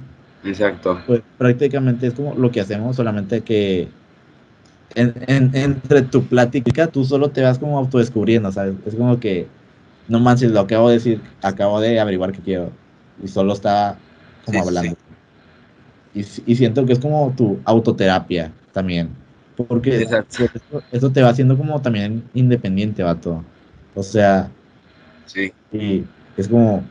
[0.44, 1.00] Exacto.
[1.06, 3.88] Pues prácticamente es como lo que hacemos, solamente que
[4.94, 8.74] entre tu plática tú solo te vas como autodescubriendo, ¿sabes?
[8.84, 9.46] Es como que,
[10.08, 12.70] no manches, lo acabo de decir, acabo de averiguar que quiero.
[13.22, 13.96] Y solo está
[14.44, 14.96] como hablando.
[16.14, 19.10] Y, y, siento que es como tu autoterapia también.
[19.56, 20.06] Porque
[20.90, 23.44] eso, te va haciendo como también independiente, vato.
[23.94, 24.50] O sea,
[25.26, 25.52] sí.
[25.72, 26.04] Y
[26.36, 26.82] es como,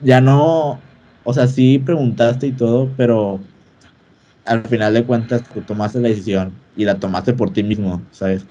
[0.00, 0.80] ya no,
[1.24, 3.40] o sea, sí preguntaste y todo, pero
[4.44, 8.44] al final de cuentas tú tomaste la decisión y la tomaste por ti mismo, ¿sabes?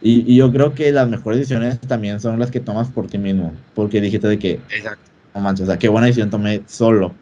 [0.00, 3.52] Y, yo creo que las mejores decisiones también son las que tomas por ti mismo,
[3.74, 5.10] porque dijiste de que, Exacto.
[5.34, 7.14] no manches, o sea, qué buena decisión tomé solo.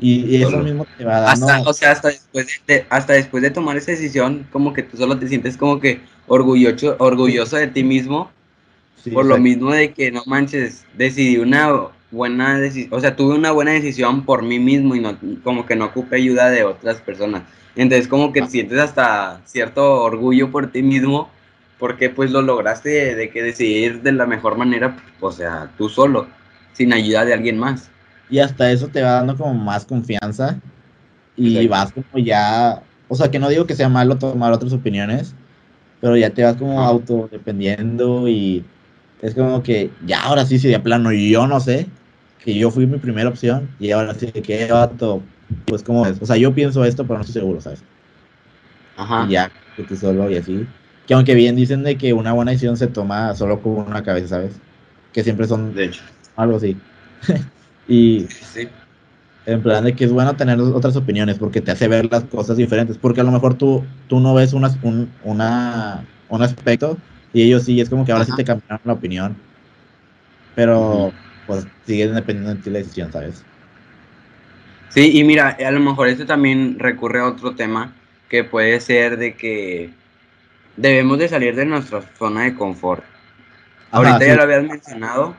[0.00, 1.46] Y, eso mismo te va dando...
[1.46, 4.96] Hasta, o sea, hasta después, de, hasta después de tomar esa decisión, como que tú
[4.96, 8.30] solo te sientes como que orgulloso, orgulloso de ti mismo,
[9.12, 13.50] por lo mismo de que, no manches, decidí una buena decisión, o sea, tuve una
[13.50, 17.42] buena decisión por mí mismo y no, como que no ocupé ayuda de otras personas.
[17.76, 18.46] Entonces como que ah.
[18.46, 21.28] sientes hasta cierto orgullo por ti mismo
[21.78, 26.28] porque pues lo lograste de, que decidir de la mejor manera, o sea, tú solo,
[26.72, 27.90] sin ayuda de alguien más.
[28.30, 30.58] Y hasta eso te va dando como más confianza
[31.36, 35.34] y vas como ya, o sea, que no digo que sea malo tomar otras opiniones,
[36.00, 38.64] pero ya te vas como autodependiendo y
[39.20, 41.86] es como que ya ahora sí sería plano y yo no sé,
[42.44, 45.22] que yo fui mi primera opción y ahora sí que vato,
[45.64, 46.20] pues como es.
[46.20, 47.82] O sea, yo pienso esto, pero no estoy seguro, ¿sabes?
[48.96, 49.26] Ajá.
[49.26, 50.66] Y ya, que tú solo y así.
[51.06, 54.28] Que aunque bien dicen de que una buena decisión se toma solo con una cabeza,
[54.28, 54.52] ¿sabes?
[55.12, 56.02] Que siempre son de hecho.
[56.36, 56.76] algo así.
[57.88, 58.68] y sí.
[59.46, 62.58] en plan de que es bueno tener otras opiniones porque te hace ver las cosas
[62.58, 62.98] diferentes.
[62.98, 66.98] Porque a lo mejor tú, tú no ves una, un, una, un aspecto
[67.32, 69.34] y ellos sí, es como que ahora sí te cambiaron la opinión.
[70.54, 71.12] Pero
[71.46, 73.44] pues sigue dependiendo de ti la decisión, ¿sabes?
[74.88, 77.92] Sí, y mira, a lo mejor esto también recurre a otro tema
[78.28, 79.90] que puede ser de que
[80.76, 83.04] debemos de salir de nuestra zona de confort.
[83.90, 85.34] Ahorita ya lo habías mencionado.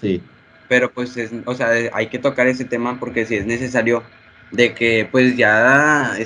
[0.00, 0.22] Sí.
[0.68, 4.02] Pero pues, es, o sea, hay que tocar ese tema porque si es necesario
[4.50, 6.16] de que pues ya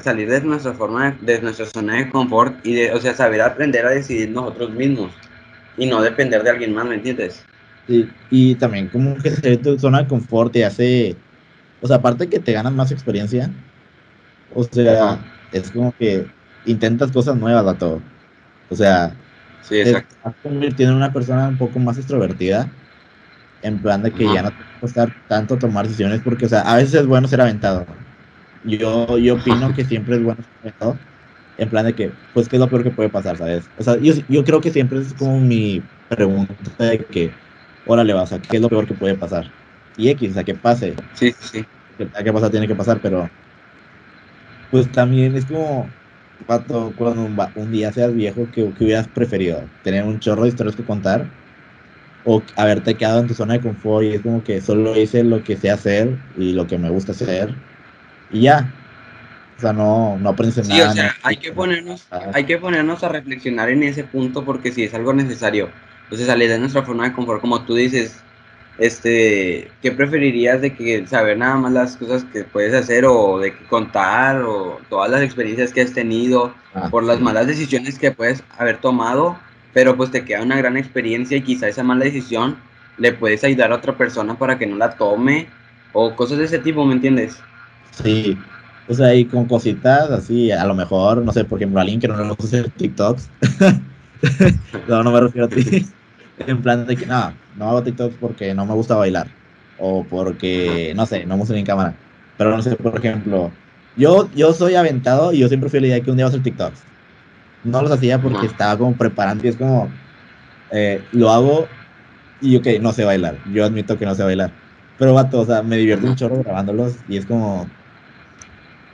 [0.00, 3.86] salir de nuestra forma, de nuestra zona de confort y de, o sea, saber aprender
[3.86, 5.12] a decidir nosotros mismos
[5.76, 7.44] y no depender de alguien más, ¿me entiendes?
[7.86, 11.16] Y también como que se tu zona de confort y hace,
[11.80, 13.50] o sea, aparte que te ganas más experiencia,
[14.54, 15.18] o sea,
[15.52, 16.26] es como que
[16.66, 18.00] intentas cosas nuevas a todo.
[18.70, 19.14] O sea,
[19.62, 20.14] sí, exacto.
[20.14, 22.70] te vas convirtiendo en una persona un poco más extrovertida,
[23.62, 26.48] en plan de que ya no te va a costar tanto tomar decisiones, porque, o
[26.48, 27.86] sea, a veces es bueno ser aventado.
[28.64, 30.98] Yo, yo opino que siempre es bueno ser aventado,
[31.58, 33.68] en plan de que, pues, ¿qué es lo peor que puede pasar, sabes?
[33.78, 37.32] O sea, yo, yo creo que siempre es como mi pregunta de que,
[37.86, 39.50] órale, vas a ¿qué es lo peor que puede pasar?
[39.96, 40.94] Y X, a que pase.
[41.14, 41.64] Sí, sí.
[42.14, 43.28] A qué pasa tiene que pasar, pero
[44.70, 45.86] pues también es como,
[46.46, 49.62] pato, cuando un, día seas viejo, ¿qué, hubieras preferido?
[49.84, 51.26] ¿Tener un chorro de historias que contar?
[52.24, 55.44] ¿O haberte quedado en tu zona de confort y es como que solo hice lo
[55.44, 57.54] que sé hacer y lo que me gusta hacer
[58.32, 58.72] y ya?
[59.58, 60.90] O sea, no, no aprendes sí, nada.
[60.90, 64.84] O sea, hay, que ponernos, hay que ponernos a reflexionar en ese punto porque si
[64.84, 65.68] es algo necesario
[66.12, 68.22] entonces, salir de nuestra forma de confort, como tú dices,
[68.76, 73.54] este, ¿qué preferirías de que saber nada más las cosas que puedes hacer o de
[73.56, 78.10] que contar o todas las experiencias que has tenido ah, por las malas decisiones que
[78.10, 79.38] puedes haber tomado,
[79.72, 82.58] pero pues te queda una gran experiencia y quizá esa mala decisión
[82.98, 85.46] le puedes ayudar a otra persona para que no la tome
[85.94, 87.38] o cosas de ese tipo, ¿me entiendes?
[87.92, 88.36] Sí,
[88.86, 92.08] o sea, y con cositas así, a lo mejor, no sé, por ejemplo, alguien que
[92.08, 93.30] no le gusta hacer TikToks,
[94.88, 95.86] no, no me refiero a ti
[96.38, 99.28] en plan de que no, no hago TikToks porque no me gusta bailar
[99.78, 101.94] o porque, no sé, no me gusta en cámara.
[102.36, 103.50] Pero no sé, por ejemplo,
[103.96, 106.30] yo, yo soy aventado y yo siempre fui la idea de que un día voy
[106.30, 106.80] a hacer TikToks.
[107.64, 109.88] No los hacía porque estaba como preparando y es como,
[110.72, 111.68] eh, lo hago
[112.40, 113.36] y ok, no sé bailar.
[113.52, 114.50] Yo admito que no sé bailar.
[114.98, 117.66] Pero vato, o sea, me divierto un chorro grabándolos y es como,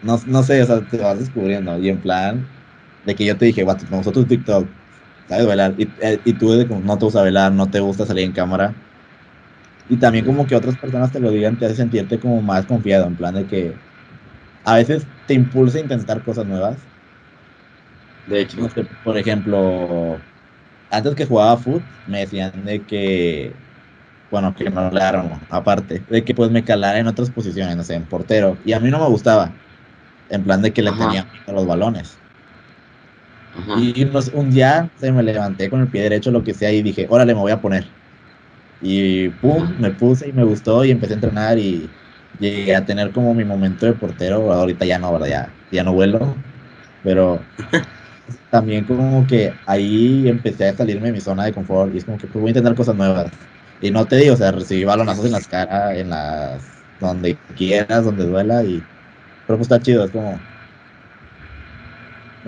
[0.02, 1.78] no, no sé, o sea, te vas descubriendo.
[1.78, 2.46] Y en plan,
[3.04, 4.66] de que yo te dije, vato, nosotros TikTok,
[5.28, 5.74] sabes bailar.
[5.78, 8.32] Y, eh, y tú de como no te gusta bailar, no te gusta salir en
[8.32, 8.74] cámara.
[9.88, 13.06] Y también como que otras personas te lo digan te hace sentirte como más confiado,
[13.06, 13.80] en plan de que
[14.64, 16.88] a veces te impulsa a intentar cosas nuevas.
[18.26, 18.58] De hecho.
[19.02, 20.20] por ejemplo,
[20.90, 23.56] antes que jugaba fútbol, me decían de que,
[24.30, 27.94] bueno, que me hablaron, aparte, de que pues me calara en otras posiciones, no sé,
[27.94, 28.60] en portero.
[28.64, 29.58] Y a mí no me gustaba,
[30.28, 32.17] en plan de que le tenía los balones.
[33.58, 33.80] Ajá.
[33.80, 36.72] Y no sé, un día se me levanté con el pie derecho, lo que sea,
[36.72, 37.86] y dije, órale, me voy a poner.
[38.80, 41.90] Y pum, me puse y me gustó y empecé a entrenar y
[42.38, 44.52] llegué a tener como mi momento de portero.
[44.52, 45.26] Ahorita ya no, ¿verdad?
[45.26, 46.36] Ya, ya no vuelo.
[47.02, 47.40] Pero
[48.50, 52.18] también como que ahí empecé a salirme de mi zona de confort y es como
[52.18, 53.30] que pues, voy a intentar cosas nuevas.
[53.80, 56.62] Y no te digo, o sea, recibí balonazos en las caras, en las,
[57.00, 58.82] donde quieras, donde duela y,
[59.46, 60.38] pero pues está chido, es como,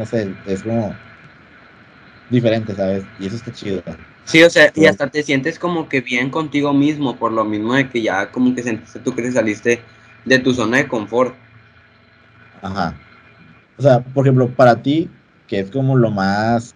[0.01, 0.95] no sé, es como
[2.31, 3.05] diferente, ¿sabes?
[3.19, 3.83] Y eso está chido.
[4.25, 7.75] Sí, o sea, y hasta te sientes como que bien contigo mismo, por lo mismo
[7.75, 9.83] de que ya como que sentiste tú que saliste
[10.25, 11.35] de tu zona de confort.
[12.63, 12.95] Ajá.
[13.77, 15.11] O sea, por ejemplo, para ti,
[15.47, 16.75] que es como lo más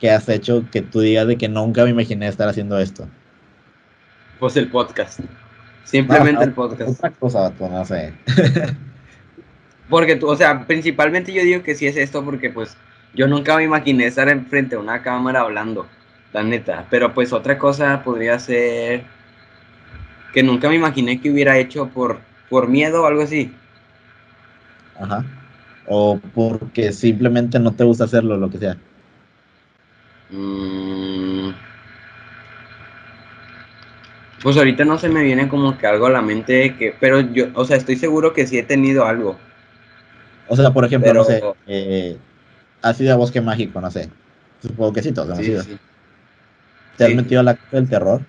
[0.00, 3.06] que has hecho que tú digas de que nunca me imaginé estar haciendo esto.
[4.40, 5.20] Pues el podcast.
[5.84, 6.98] Simplemente Ah, el podcast.
[6.98, 8.12] Otra cosa, no sé.
[9.88, 12.76] Porque tú, o sea, principalmente yo digo que sí es esto porque pues
[13.14, 15.86] yo nunca me imaginé estar enfrente de una cámara hablando,
[16.32, 16.86] la neta.
[16.90, 19.04] Pero pues otra cosa podría ser
[20.32, 22.18] que nunca me imaginé que hubiera hecho por,
[22.48, 23.54] por miedo o algo así.
[24.98, 25.24] Ajá.
[25.86, 28.76] O porque simplemente no te gusta hacerlo, lo que sea.
[30.30, 31.50] Mm.
[34.42, 37.46] Pues ahorita no se me viene como que algo a la mente que, pero yo,
[37.54, 39.38] o sea, estoy seguro que sí he tenido algo.
[40.48, 42.18] O sea, por ejemplo, no sé, eh,
[42.82, 44.10] has ido a Bosque Mágico, no sé.
[44.62, 45.62] Supongo que sí, todos hemos Sí, ido.
[45.62, 45.78] sí.
[46.96, 47.16] ¿Te has sí.
[47.16, 48.20] metido a la del terror?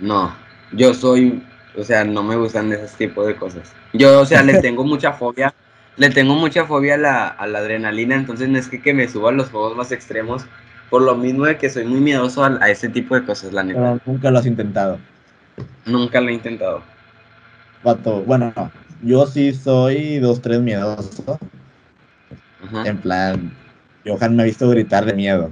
[0.00, 0.32] No,
[0.72, 1.42] yo soy,
[1.76, 3.72] o sea, no me gustan ese tipo de cosas.
[3.92, 5.54] Yo, o sea, le tengo mucha fobia,
[5.96, 9.08] le tengo mucha fobia a la, a la adrenalina, entonces no es que, que me
[9.08, 10.46] suba a los juegos más extremos,
[10.90, 13.64] por lo mismo de que soy muy miedoso a, a ese tipo de cosas, la
[13.64, 13.80] neta.
[13.80, 14.98] Pero nunca lo has intentado.
[15.86, 16.82] Nunca lo he intentado.
[18.26, 18.70] Bueno, no.
[19.02, 21.38] Yo sí soy dos, tres miedoso.
[22.64, 22.86] Ajá.
[22.88, 23.50] En plan,
[24.04, 25.50] Johan me ha visto gritar de miedo.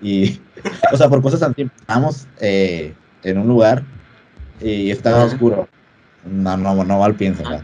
[0.00, 0.40] Y,
[0.92, 3.82] o sea, por cosas así, estábamos eh, en un lugar
[4.62, 5.26] y estaba Ajá.
[5.26, 5.68] oscuro.
[6.30, 7.12] No, no, no mal.
[7.12, 7.30] Ajá.
[7.42, 7.62] ¿verdad?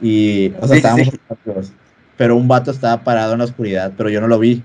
[0.00, 1.20] Y, o sea, Sí, estábamos sí.
[1.28, 1.72] oscuros,
[2.16, 4.62] pero un vato estaba parado en la oscuridad, pero yo no lo vi.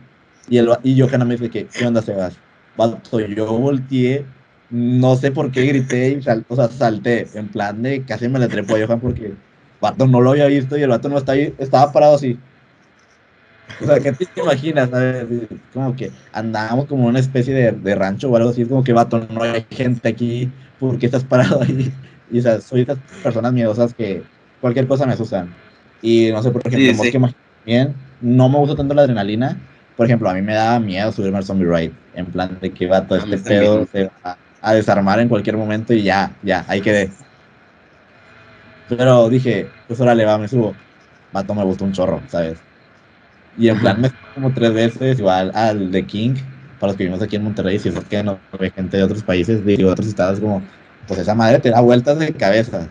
[0.50, 2.38] Y, el, y Johan me dice que, ¿qué onda, Sebas?
[2.78, 4.26] Vato, yo volteé,
[4.70, 8.40] no sé por qué grité y sal- o sea, salté, en plan de casi me
[8.40, 9.34] le trepo a Johan porque
[9.82, 12.38] vato no lo había visto y el vato no estaba ahí, estaba parado así.
[13.82, 14.90] O sea, ¿qué te imaginas?
[14.90, 15.26] sabes?
[15.74, 18.84] Como que andábamos como en una especie de, de rancho o algo así, es como
[18.84, 21.92] que vato, no hay gente aquí, ¿por qué estás parado ahí?
[22.30, 24.22] Y o sea, soy de esas personas miedosas que
[24.60, 25.54] cualquier cosa me asustan.
[26.02, 27.18] Y no sé, por ejemplo, Sí, sí.
[27.64, 29.58] También no me gusta tanto la adrenalina.
[29.96, 32.86] Por ejemplo, a mí me daba miedo subirme al zombie ride, en plan de que
[32.86, 36.82] vato, A este pedo se va a desarmar en cualquier momento y ya, ya, ahí
[36.82, 37.10] quedé.
[38.88, 40.84] Pero dije, pues órale, va, me subo.
[41.32, 42.66] Vato, me gustó un chorro, ¿sabes?
[43.54, 46.36] Y en plan me subí como tres veces, igual al de King,
[46.80, 49.24] para los que vivimos aquí en Monterrey, si es que no ve gente de otros
[49.24, 50.68] países, de otros estados, como,
[51.08, 52.90] pues esa madre te da vueltas de cabeza.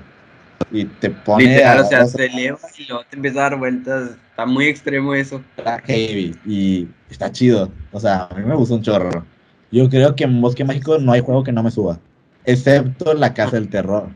[0.71, 3.39] Y te pone Literal, a- o sea, o sea, se eleva y luego te empieza
[3.41, 4.11] a dar vueltas.
[4.31, 5.45] Está muy extremo eso.
[5.57, 7.79] está heavy y está chido.
[7.91, 9.31] O sea, a mí me gusta un chorro.
[9.71, 12.01] Yo creo que en Bosque Mágico no hay juego que no me suba,
[12.45, 14.15] excepto la Casa del Terror.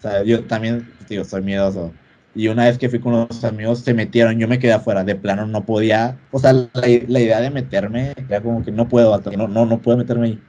[0.00, 1.92] O sea, yo también, digo, soy miedoso.
[2.34, 5.14] Y una vez que fui con unos amigos, se metieron, yo me quedé afuera, de
[5.14, 6.16] plano no podía.
[6.30, 6.68] O sea, la,
[7.08, 10.40] la idea de meterme era como que no puedo, no, no, no puedo meterme ahí.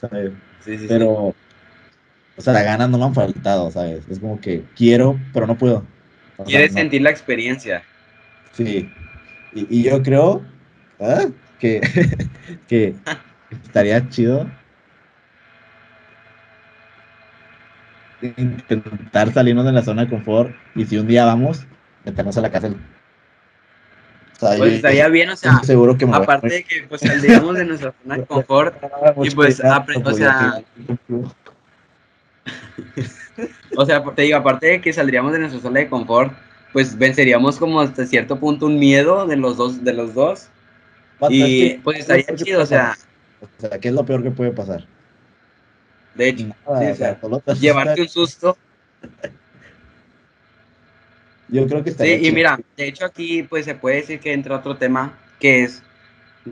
[0.00, 0.32] ¿sabes?
[0.64, 0.86] Sí, sí, sí.
[0.88, 1.34] Pero,
[2.36, 4.02] o sea, las ganas no me han faltado, ¿sabes?
[4.10, 5.84] Es como que quiero, pero no puedo.
[6.36, 7.82] O sea, Quieres no- sentir la experiencia.
[8.52, 8.88] Sí.
[9.54, 10.42] Y, y yo creo
[11.00, 11.26] ¿ah?
[11.58, 11.80] que,
[12.68, 12.94] que
[13.64, 14.46] estaría chido
[18.36, 21.66] intentar salirnos de la zona de confort y si un día vamos,
[22.04, 22.76] meternos a la cárcel.
[24.36, 27.00] O sea, Pues yo- estaría bien, o sea, seguro que me aparte de que pues
[27.02, 28.74] saldríamos de nuestra zona de confort,
[29.22, 30.62] y pues, o sea-
[33.76, 36.32] o sea, te digo, aparte de que saldríamos de nuestra zona de confort,
[36.72, 40.48] pues venceríamos como hasta cierto punto un miedo de los dos, de los dos.
[41.30, 42.96] Y, pues, estaría ¿qué es lo peor que chido, o sea-?
[43.40, 44.86] O sea, ¿qué es lo peor que puede pasar?
[46.14, 48.56] De hecho, Nada, sí, o sea, llevarte un susto.
[51.48, 52.34] Yo creo que Sí, estaría y chido.
[52.34, 55.82] mira, de hecho aquí pues se puede decir que entra otro tema que es,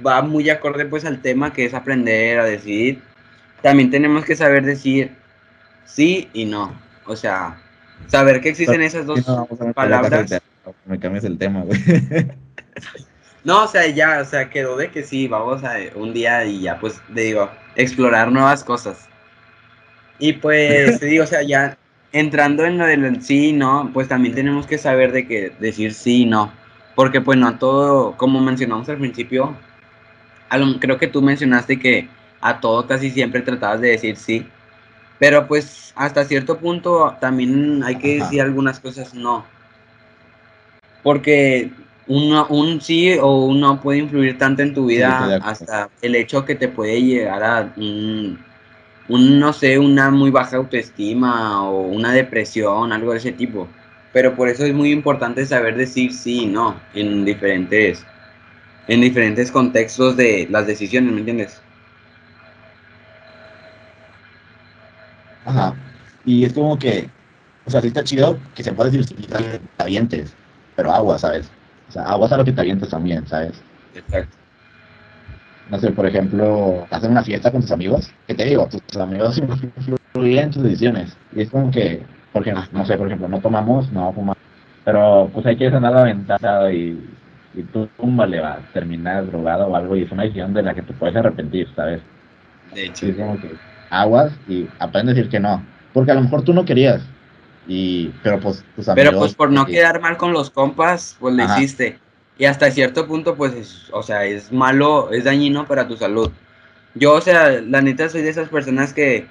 [0.05, 3.03] va muy acorde pues al tema que es aprender a decidir.
[3.63, 5.13] También tenemos que saber decir
[5.87, 6.79] sí y no.
[7.07, 7.61] O sea,
[8.09, 10.41] saber que existen esas dos Sí, no, palabras.
[10.87, 11.81] Me cambias el tema, güey.
[13.45, 16.61] No, o sea, ya, o sea, quedó de que sí, vamos a un día y
[16.61, 19.09] ya, pues, digo, explorar nuevas cosas.
[20.23, 21.77] Y pues, te digo, o sea, ya
[22.13, 25.93] entrando en lo del sí y no, pues también tenemos que saber de que decir
[25.93, 26.53] sí y no.
[26.95, 29.57] Porque pues no a todo, como mencionamos al principio,
[30.79, 32.09] creo que tú mencionaste que
[32.41, 34.47] a todo casi siempre tratabas de decir sí.
[35.19, 39.45] Pero pues hasta cierto punto también hay que decir algunas cosas no.
[41.03, 41.73] Porque
[42.07, 46.55] un sí o un no puede influir tanto en tu vida hasta el hecho que
[46.55, 48.39] te puede llegar a un,
[49.19, 53.69] no sé, una muy baja autoestima o una depresión, algo de ese tipo.
[54.13, 58.07] Pero por eso es muy importante saber decir sí y no en diferentes,
[58.87, 61.63] en diferentes contextos de las decisiones, ¿me entiendes?
[65.45, 65.75] Ajá.
[66.25, 67.09] Y es como que,
[67.67, 70.33] o sea, sí está chido que se pueda decir si te avientes,
[70.77, 71.51] pero agua, ¿sabes?
[71.89, 73.53] O sea, aguas a lo que te avientes también, ¿sabes?
[73.95, 74.42] Exacto.
[75.71, 78.69] No sé, por ejemplo, hacer una fiesta con tus amigos, ¿qué te digo?
[78.69, 79.39] Tus amigos
[79.87, 81.17] influyen en tus decisiones.
[81.35, 82.03] Y es como que,
[82.33, 84.37] por ejemplo, no sé, por ejemplo, no tomamos, no fumamos,
[84.85, 87.01] pero pues hay que andar aventado y,
[87.55, 87.89] y tú,
[88.29, 90.93] le va a terminar drogado o algo y es una decisión de la que te
[90.93, 92.01] puedes arrepentir, ¿sabes?
[92.75, 93.07] De hecho.
[93.07, 93.53] es como que
[93.91, 95.65] aguas y aprende a decir que no.
[95.93, 97.03] Porque a lo mejor tú no querías,
[97.67, 101.99] y, pero pues Pero pues por no quedar mal con los compas, pues le hiciste.
[102.39, 106.31] Y hasta cierto punto, pues, o sea, es malo, es dañino para tu salud.
[106.95, 109.27] Yo, o sea, la neta soy de esas personas que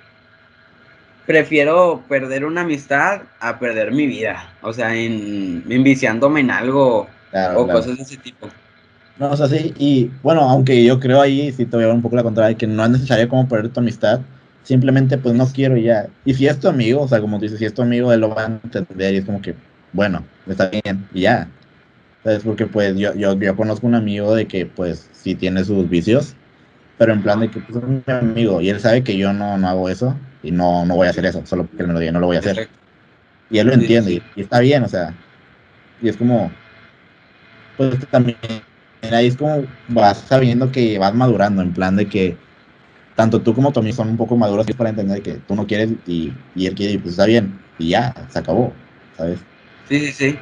[1.26, 4.54] prefiero perder una amistad a perder mi vida.
[4.62, 7.08] O sea, en, enviciándome en algo
[7.56, 8.50] o cosas de ese tipo.
[9.20, 11.96] No, o sea, sí, y bueno, aunque yo creo ahí, sí te voy a dar
[11.96, 14.22] un poco la contraria, que no es necesario como perder tu amistad,
[14.64, 16.08] simplemente pues no quiero ya.
[16.26, 18.34] Y si es tu amigo, o sea, como dices, si es tu amigo, él lo
[18.34, 19.54] va a entender y es como que,
[19.94, 21.48] bueno, está bien, y ya.
[22.24, 22.44] ¿Sabes?
[22.44, 26.36] Porque pues yo, yo, yo conozco un amigo de que pues sí tiene sus vicios,
[26.98, 29.58] pero en plan de que pues, es mi amigo y él sabe que yo no,
[29.58, 32.00] no hago eso y no, no voy a hacer eso, solo porque él me lo
[32.00, 32.70] diga, no lo voy a hacer.
[33.50, 35.14] Y él lo entiende y, está bien, o sea,
[36.02, 36.52] y es como,
[37.78, 38.38] pues también
[39.12, 42.38] ahí es como vas sabiendo que vas madurando, en plan de que
[43.16, 46.32] tanto tú como Tommy son un poco maduros para entender que tú no quieres y,
[46.56, 47.52] y él quiere y pues está bien.
[47.78, 48.72] Y ya, se acabó,
[49.18, 49.40] ¿sabes?
[49.90, 50.40] Sí, sí, sí.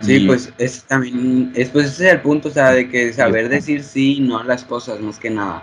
[0.00, 3.48] Sí, pues es también, es, pues ese es el punto, o sea, de que saber
[3.48, 5.62] decir sí y no a las cosas, más que nada.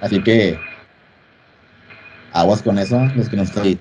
[0.00, 0.58] Así que,
[2.32, 3.78] aguas con eso, los que no estoy.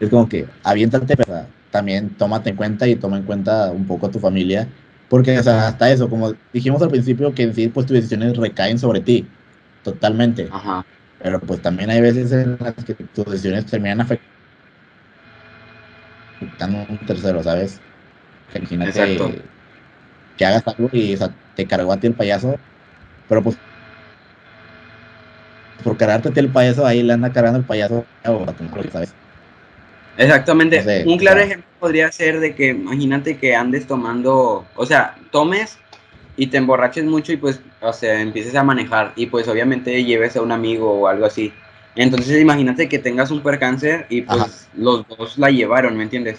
[0.00, 4.06] Es como que aviéntate, pero también tómate en cuenta y toma en cuenta un poco
[4.06, 4.68] a tu familia
[5.08, 8.36] porque, o sea, hasta eso, como dijimos al principio, que en sí, pues tus decisiones
[8.36, 9.26] recaen sobre ti,
[9.82, 10.48] totalmente.
[10.50, 10.84] Ajá.
[11.22, 14.33] Pero pues también hay veces en las que tus decisiones terminan afectando
[16.60, 17.80] a un tercero, ¿sabes?
[18.52, 19.42] Que imagínate
[20.36, 22.56] que hagas algo y o sea, te cargó a ti el payaso,
[23.28, 23.56] pero pues
[25.82, 29.12] por cargarte a ti el payaso, ahí le anda cargando el payaso a tu ¿sabes?
[30.16, 31.04] Exactamente.
[31.06, 35.78] un claro ejemplo podría ser de que, imagínate que andes tomando, o sea, tomes
[36.36, 40.36] y te emborraches mucho y pues, o sea, empieces a manejar y pues obviamente lleves
[40.36, 41.52] a un amigo o algo así.
[41.96, 46.38] Entonces imagínate que tengas un percáncer y pues los dos la llevaron, ¿me entiendes?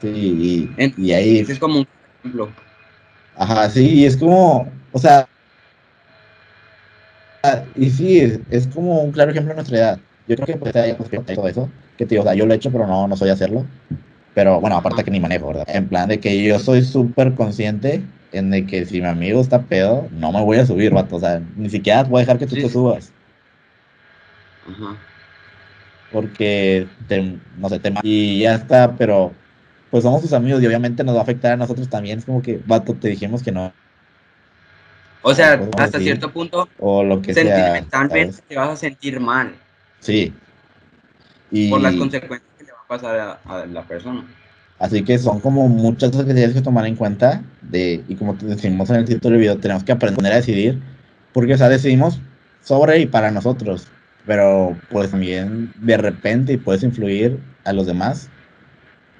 [0.00, 1.38] Sí, y, ahí...
[1.38, 1.86] es como un
[2.20, 2.50] ejemplo.
[3.36, 5.26] Ajá, sí, y es como, o sea,
[7.74, 9.98] y sí, es, como un claro ejemplo de nuestra edad.
[10.26, 10.72] Yo creo que pues,
[11.34, 13.66] todo eso, que te, o sea, yo lo he hecho, pero no, no soy hacerlo.
[14.34, 15.66] Pero bueno, aparte que ni manejo, ¿verdad?
[15.68, 18.02] En plan de que yo soy súper consciente
[18.32, 21.16] en de que si mi amigo está pedo, no me voy a subir, vato.
[21.16, 23.12] O sea, ni siquiera voy a dejar que tú te subas.
[24.68, 24.96] Ajá.
[26.12, 27.92] Porque, te, no sé, te...
[28.02, 29.32] Y ya está, pero
[29.90, 32.18] pues somos tus amigos y obviamente nos va a afectar a nosotros también.
[32.18, 33.72] Es como que, vato, te dijimos que no.
[35.22, 39.54] O sea, hasta cierto punto, o lo que sentimentalmente te vas a sentir mal.
[40.00, 40.32] Sí.
[41.50, 41.70] Y...
[41.70, 42.54] Por las consecuencias
[42.86, 44.24] pasar a, la persona.
[44.78, 48.34] Así que son como muchas cosas que tienes que tomar en cuenta de, y como
[48.34, 50.80] te decimos en el título del video, tenemos que aprender a decidir,
[51.32, 52.20] porque o sea, decidimos
[52.62, 53.86] sobre y para nosotros,
[54.26, 58.28] pero pues también de repente puedes influir a los demás.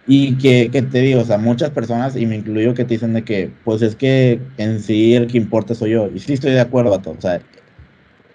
[0.06, 3.14] Y que, que, te digo, o sea, muchas personas, y me incluyo, que te dicen
[3.14, 6.10] de que, pues es que en sí el que importa soy yo.
[6.14, 7.14] Y sí estoy de acuerdo, a todo.
[7.16, 7.40] O sea,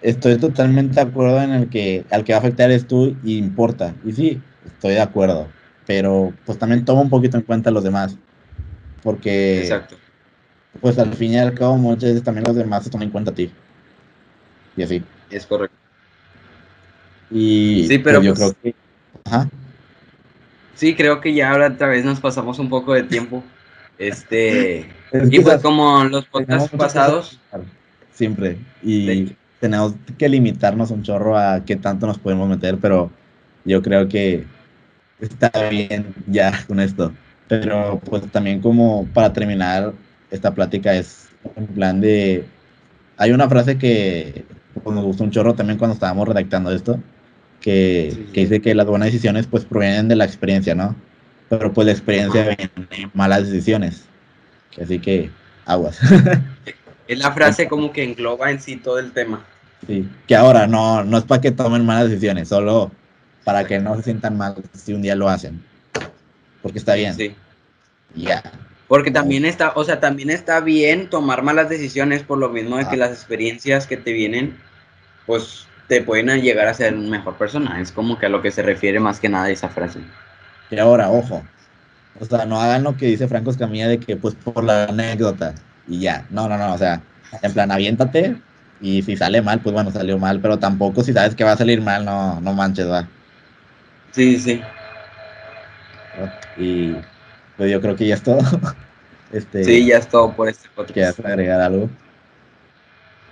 [0.02, 3.38] estoy totalmente de acuerdo en el que al que va a afectar es tú y
[3.38, 3.94] importa.
[4.06, 5.48] Y sí, estoy de acuerdo,
[5.86, 8.18] pero pues también toma un poquito en cuenta a los demás,
[9.04, 9.96] porque Exacto.
[10.82, 13.32] pues al fin y al cabo muchas veces también los demás se toman en cuenta
[13.32, 13.52] a ti.
[14.76, 15.04] Y así.
[15.30, 15.76] Es correcto.
[17.32, 18.76] Y sí, pero pues yo pues creo que...
[19.26, 19.50] Ajá.
[20.76, 23.44] Sí, creo que ya ahora otra vez nos pasamos un poco de tiempo.
[23.98, 24.90] Este...
[25.30, 27.40] y pues como los podcasts pasados...
[28.14, 28.58] Siempre.
[28.84, 33.12] Y tenemos que limitarnos un chorro a qué tanto nos podemos meter, pero
[33.66, 34.46] yo creo que
[35.20, 37.14] está bien ya con esto.
[37.48, 39.94] Pero pues también como para terminar
[40.32, 42.46] esta plática es en plan de...
[43.18, 44.46] Hay una frase que
[44.82, 47.00] pues, nos gustó un chorro también cuando estábamos redactando esto,
[47.62, 48.32] que, Sí, sí.
[48.34, 50.96] que dice que las buenas decisiones pues provienen de la experiencia, ¿no?
[51.50, 54.06] Pero pues la experiencia viene de malas decisiones.
[54.82, 55.30] Así que
[55.66, 56.00] aguas.
[57.08, 59.44] Es la frase como que engloba en sí todo el tema.
[59.88, 60.08] sí.
[60.28, 62.92] Que ahora no, no es para que tomen malas decisiones, solo
[63.44, 65.60] para que no se sientan mal si un día lo hacen.
[66.62, 67.16] Porque está bien.
[67.16, 67.34] Sí.
[68.14, 68.44] Ya.
[68.88, 72.88] Porque también está, o sea, también está bien tomar malas decisiones por lo mismo de
[72.88, 74.56] que las experiencias que te vienen,
[75.26, 77.82] pues te pueden llegar a ser una mejor persona.
[77.82, 80.00] Es como que a lo que se refiere más que nada esa frase.
[80.70, 81.44] Y ahora, ojo.
[82.20, 85.56] O sea, no hagan lo que dice Franco Escamilla de que pues por la anécdota
[85.88, 86.26] y ya.
[86.30, 86.74] No, no, no.
[86.74, 87.02] O sea,
[87.42, 88.36] en plan, aviéntate
[88.80, 90.40] y si sale mal, pues bueno, salió mal.
[90.40, 93.08] Pero tampoco si sabes que va a salir mal, no, no manches, va.
[94.12, 94.62] Sí, sí.
[96.58, 96.94] Y
[97.58, 98.40] pues yo creo que ya es todo.
[99.32, 101.20] Este, Sí, ya es todo por este ¿Quieres podcast.
[101.20, 101.88] agregar algo?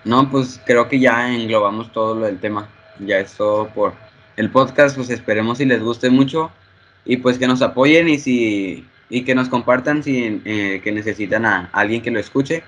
[0.07, 2.69] No, pues creo que ya englobamos todo lo del tema.
[3.05, 3.93] Ya es todo por
[4.37, 4.95] el podcast.
[4.95, 6.49] Pues esperemos si les guste mucho
[7.05, 11.45] y pues que nos apoyen y si y que nos compartan si eh, que necesitan
[11.45, 12.63] a alguien que lo escuche.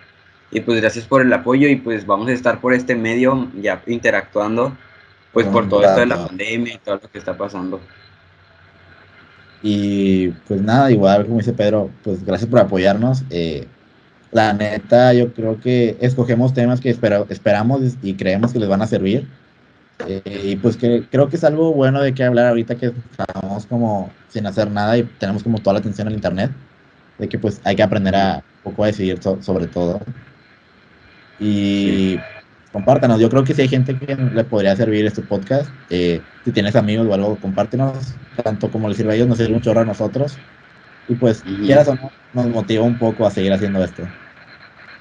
[0.51, 3.81] Y pues gracias por el apoyo y pues vamos a estar por este medio ya
[3.87, 4.75] interactuando
[5.31, 7.79] pues por todo esto de la pandemia y todo lo que está pasando.
[9.61, 13.23] Y pues nada, igual como dice Pedro, pues gracias por apoyarnos.
[13.29, 13.67] Eh,
[14.31, 18.81] la neta, yo creo que escogemos temas que espera- esperamos y creemos que les van
[18.81, 19.27] a servir.
[20.07, 20.21] Eh,
[20.51, 24.09] y pues que creo que es algo bueno de que hablar ahorita que estamos como
[24.29, 26.51] sin hacer nada y tenemos como toda la atención al internet.
[27.17, 29.99] De que pues hay que aprender a un poco a decidir so- sobre todo.
[31.39, 32.17] Y
[32.71, 36.51] compártanos, yo creo que si hay gente que le podría servir este podcast, eh, si
[36.51, 37.97] tienes amigos o algo, compártenos,
[38.43, 40.37] tanto como les sirve a ellos, nos sirve un chorro a nosotros.
[41.09, 41.65] Y pues, Ujú.
[41.65, 44.07] quieras o no, nos motiva un poco a seguir haciendo esto.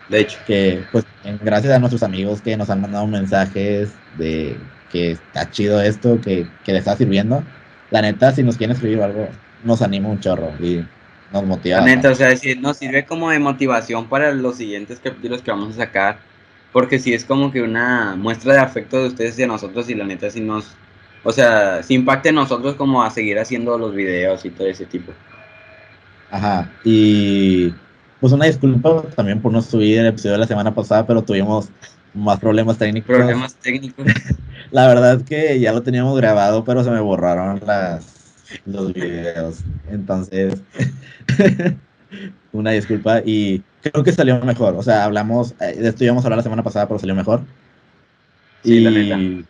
[0.09, 1.07] De hecho, Que pues,
[1.43, 4.59] gracias a nuestros amigos que nos han mandado mensajes de
[4.91, 7.43] que está chido esto, que, que les está sirviendo.
[7.91, 9.29] La neta, si nos quieren escribir algo,
[9.63, 10.83] nos anima un chorro y
[11.31, 11.81] nos motiva.
[11.81, 15.51] la neta, o sea, sí, nos sirve como de motivación para los siguientes capítulos que
[15.51, 16.19] vamos a sacar.
[16.73, 19.95] Porque sí es como que una muestra de afecto de ustedes y de nosotros y
[19.95, 20.77] la neta sí nos...
[21.23, 24.87] O sea, sí impacta en nosotros como a seguir haciendo los videos y todo ese
[24.87, 25.13] tipo.
[26.31, 27.73] Ajá, y
[28.21, 31.71] pues una disculpa también por no subir el episodio de la semana pasada, pero tuvimos
[32.15, 33.17] más problemas técnicos.
[33.17, 34.07] Problemas técnicos.
[34.71, 38.05] La verdad es que ya lo teníamos grabado, pero se me borraron las,
[38.67, 39.61] los videos.
[39.89, 40.61] Entonces,
[42.53, 44.75] una disculpa y creo que salió mejor.
[44.75, 47.41] O sea, hablamos, eh, de esto íbamos a hablar la semana pasada, pero salió mejor.
[48.63, 49.49] Sí, y la neta.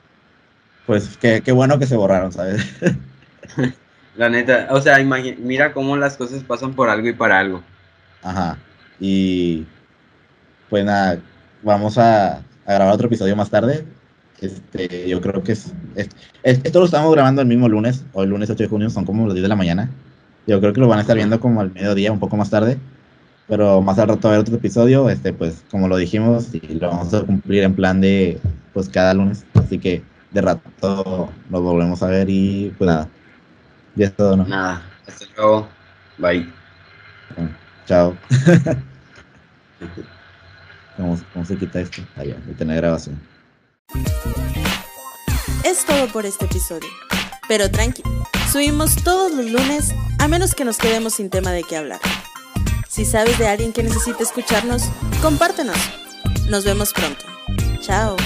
[0.86, 2.62] pues qué, qué bueno que se borraron, ¿sabes?
[4.18, 4.98] La neta, o sea,
[5.38, 7.62] mira cómo las cosas pasan por algo y para algo.
[8.22, 8.58] Ajá.
[9.00, 9.64] Y
[10.68, 11.20] pues nada,
[11.62, 13.84] vamos a, a grabar otro episodio más tarde.
[14.40, 16.08] Este, yo creo que es, es-
[16.42, 19.24] es- esto lo estamos grabando el mismo lunes, el lunes 8 de junio, son como
[19.26, 19.88] las 10 de la mañana.
[20.48, 22.76] Yo creo que lo van a estar viendo como al mediodía, un poco más tarde.
[23.46, 26.60] Pero más al rato va a haber otro episodio, este, pues como lo dijimos, y
[26.74, 28.38] lo vamos a cumplir en plan de
[28.74, 29.44] pues cada lunes.
[29.54, 30.02] Así que
[30.32, 33.08] de rato nos volvemos a ver y pues nada.
[33.94, 34.44] Ya es todo, ¿no?
[34.44, 35.68] Nada, hasta luego.
[36.18, 36.52] Bye.
[37.86, 38.16] Chao.
[40.96, 42.02] ¿Cómo, cómo se quita esto?
[42.16, 43.20] Allá, de tener grabación.
[45.64, 46.88] Es todo por este episodio.
[47.48, 48.02] Pero tranqui,
[48.52, 52.00] subimos todos los lunes a menos que nos quedemos sin tema de qué hablar.
[52.88, 54.82] Si sabes de alguien que necesite escucharnos,
[55.22, 55.78] compártenos.
[56.48, 57.24] Nos vemos pronto.
[57.80, 58.16] Chao.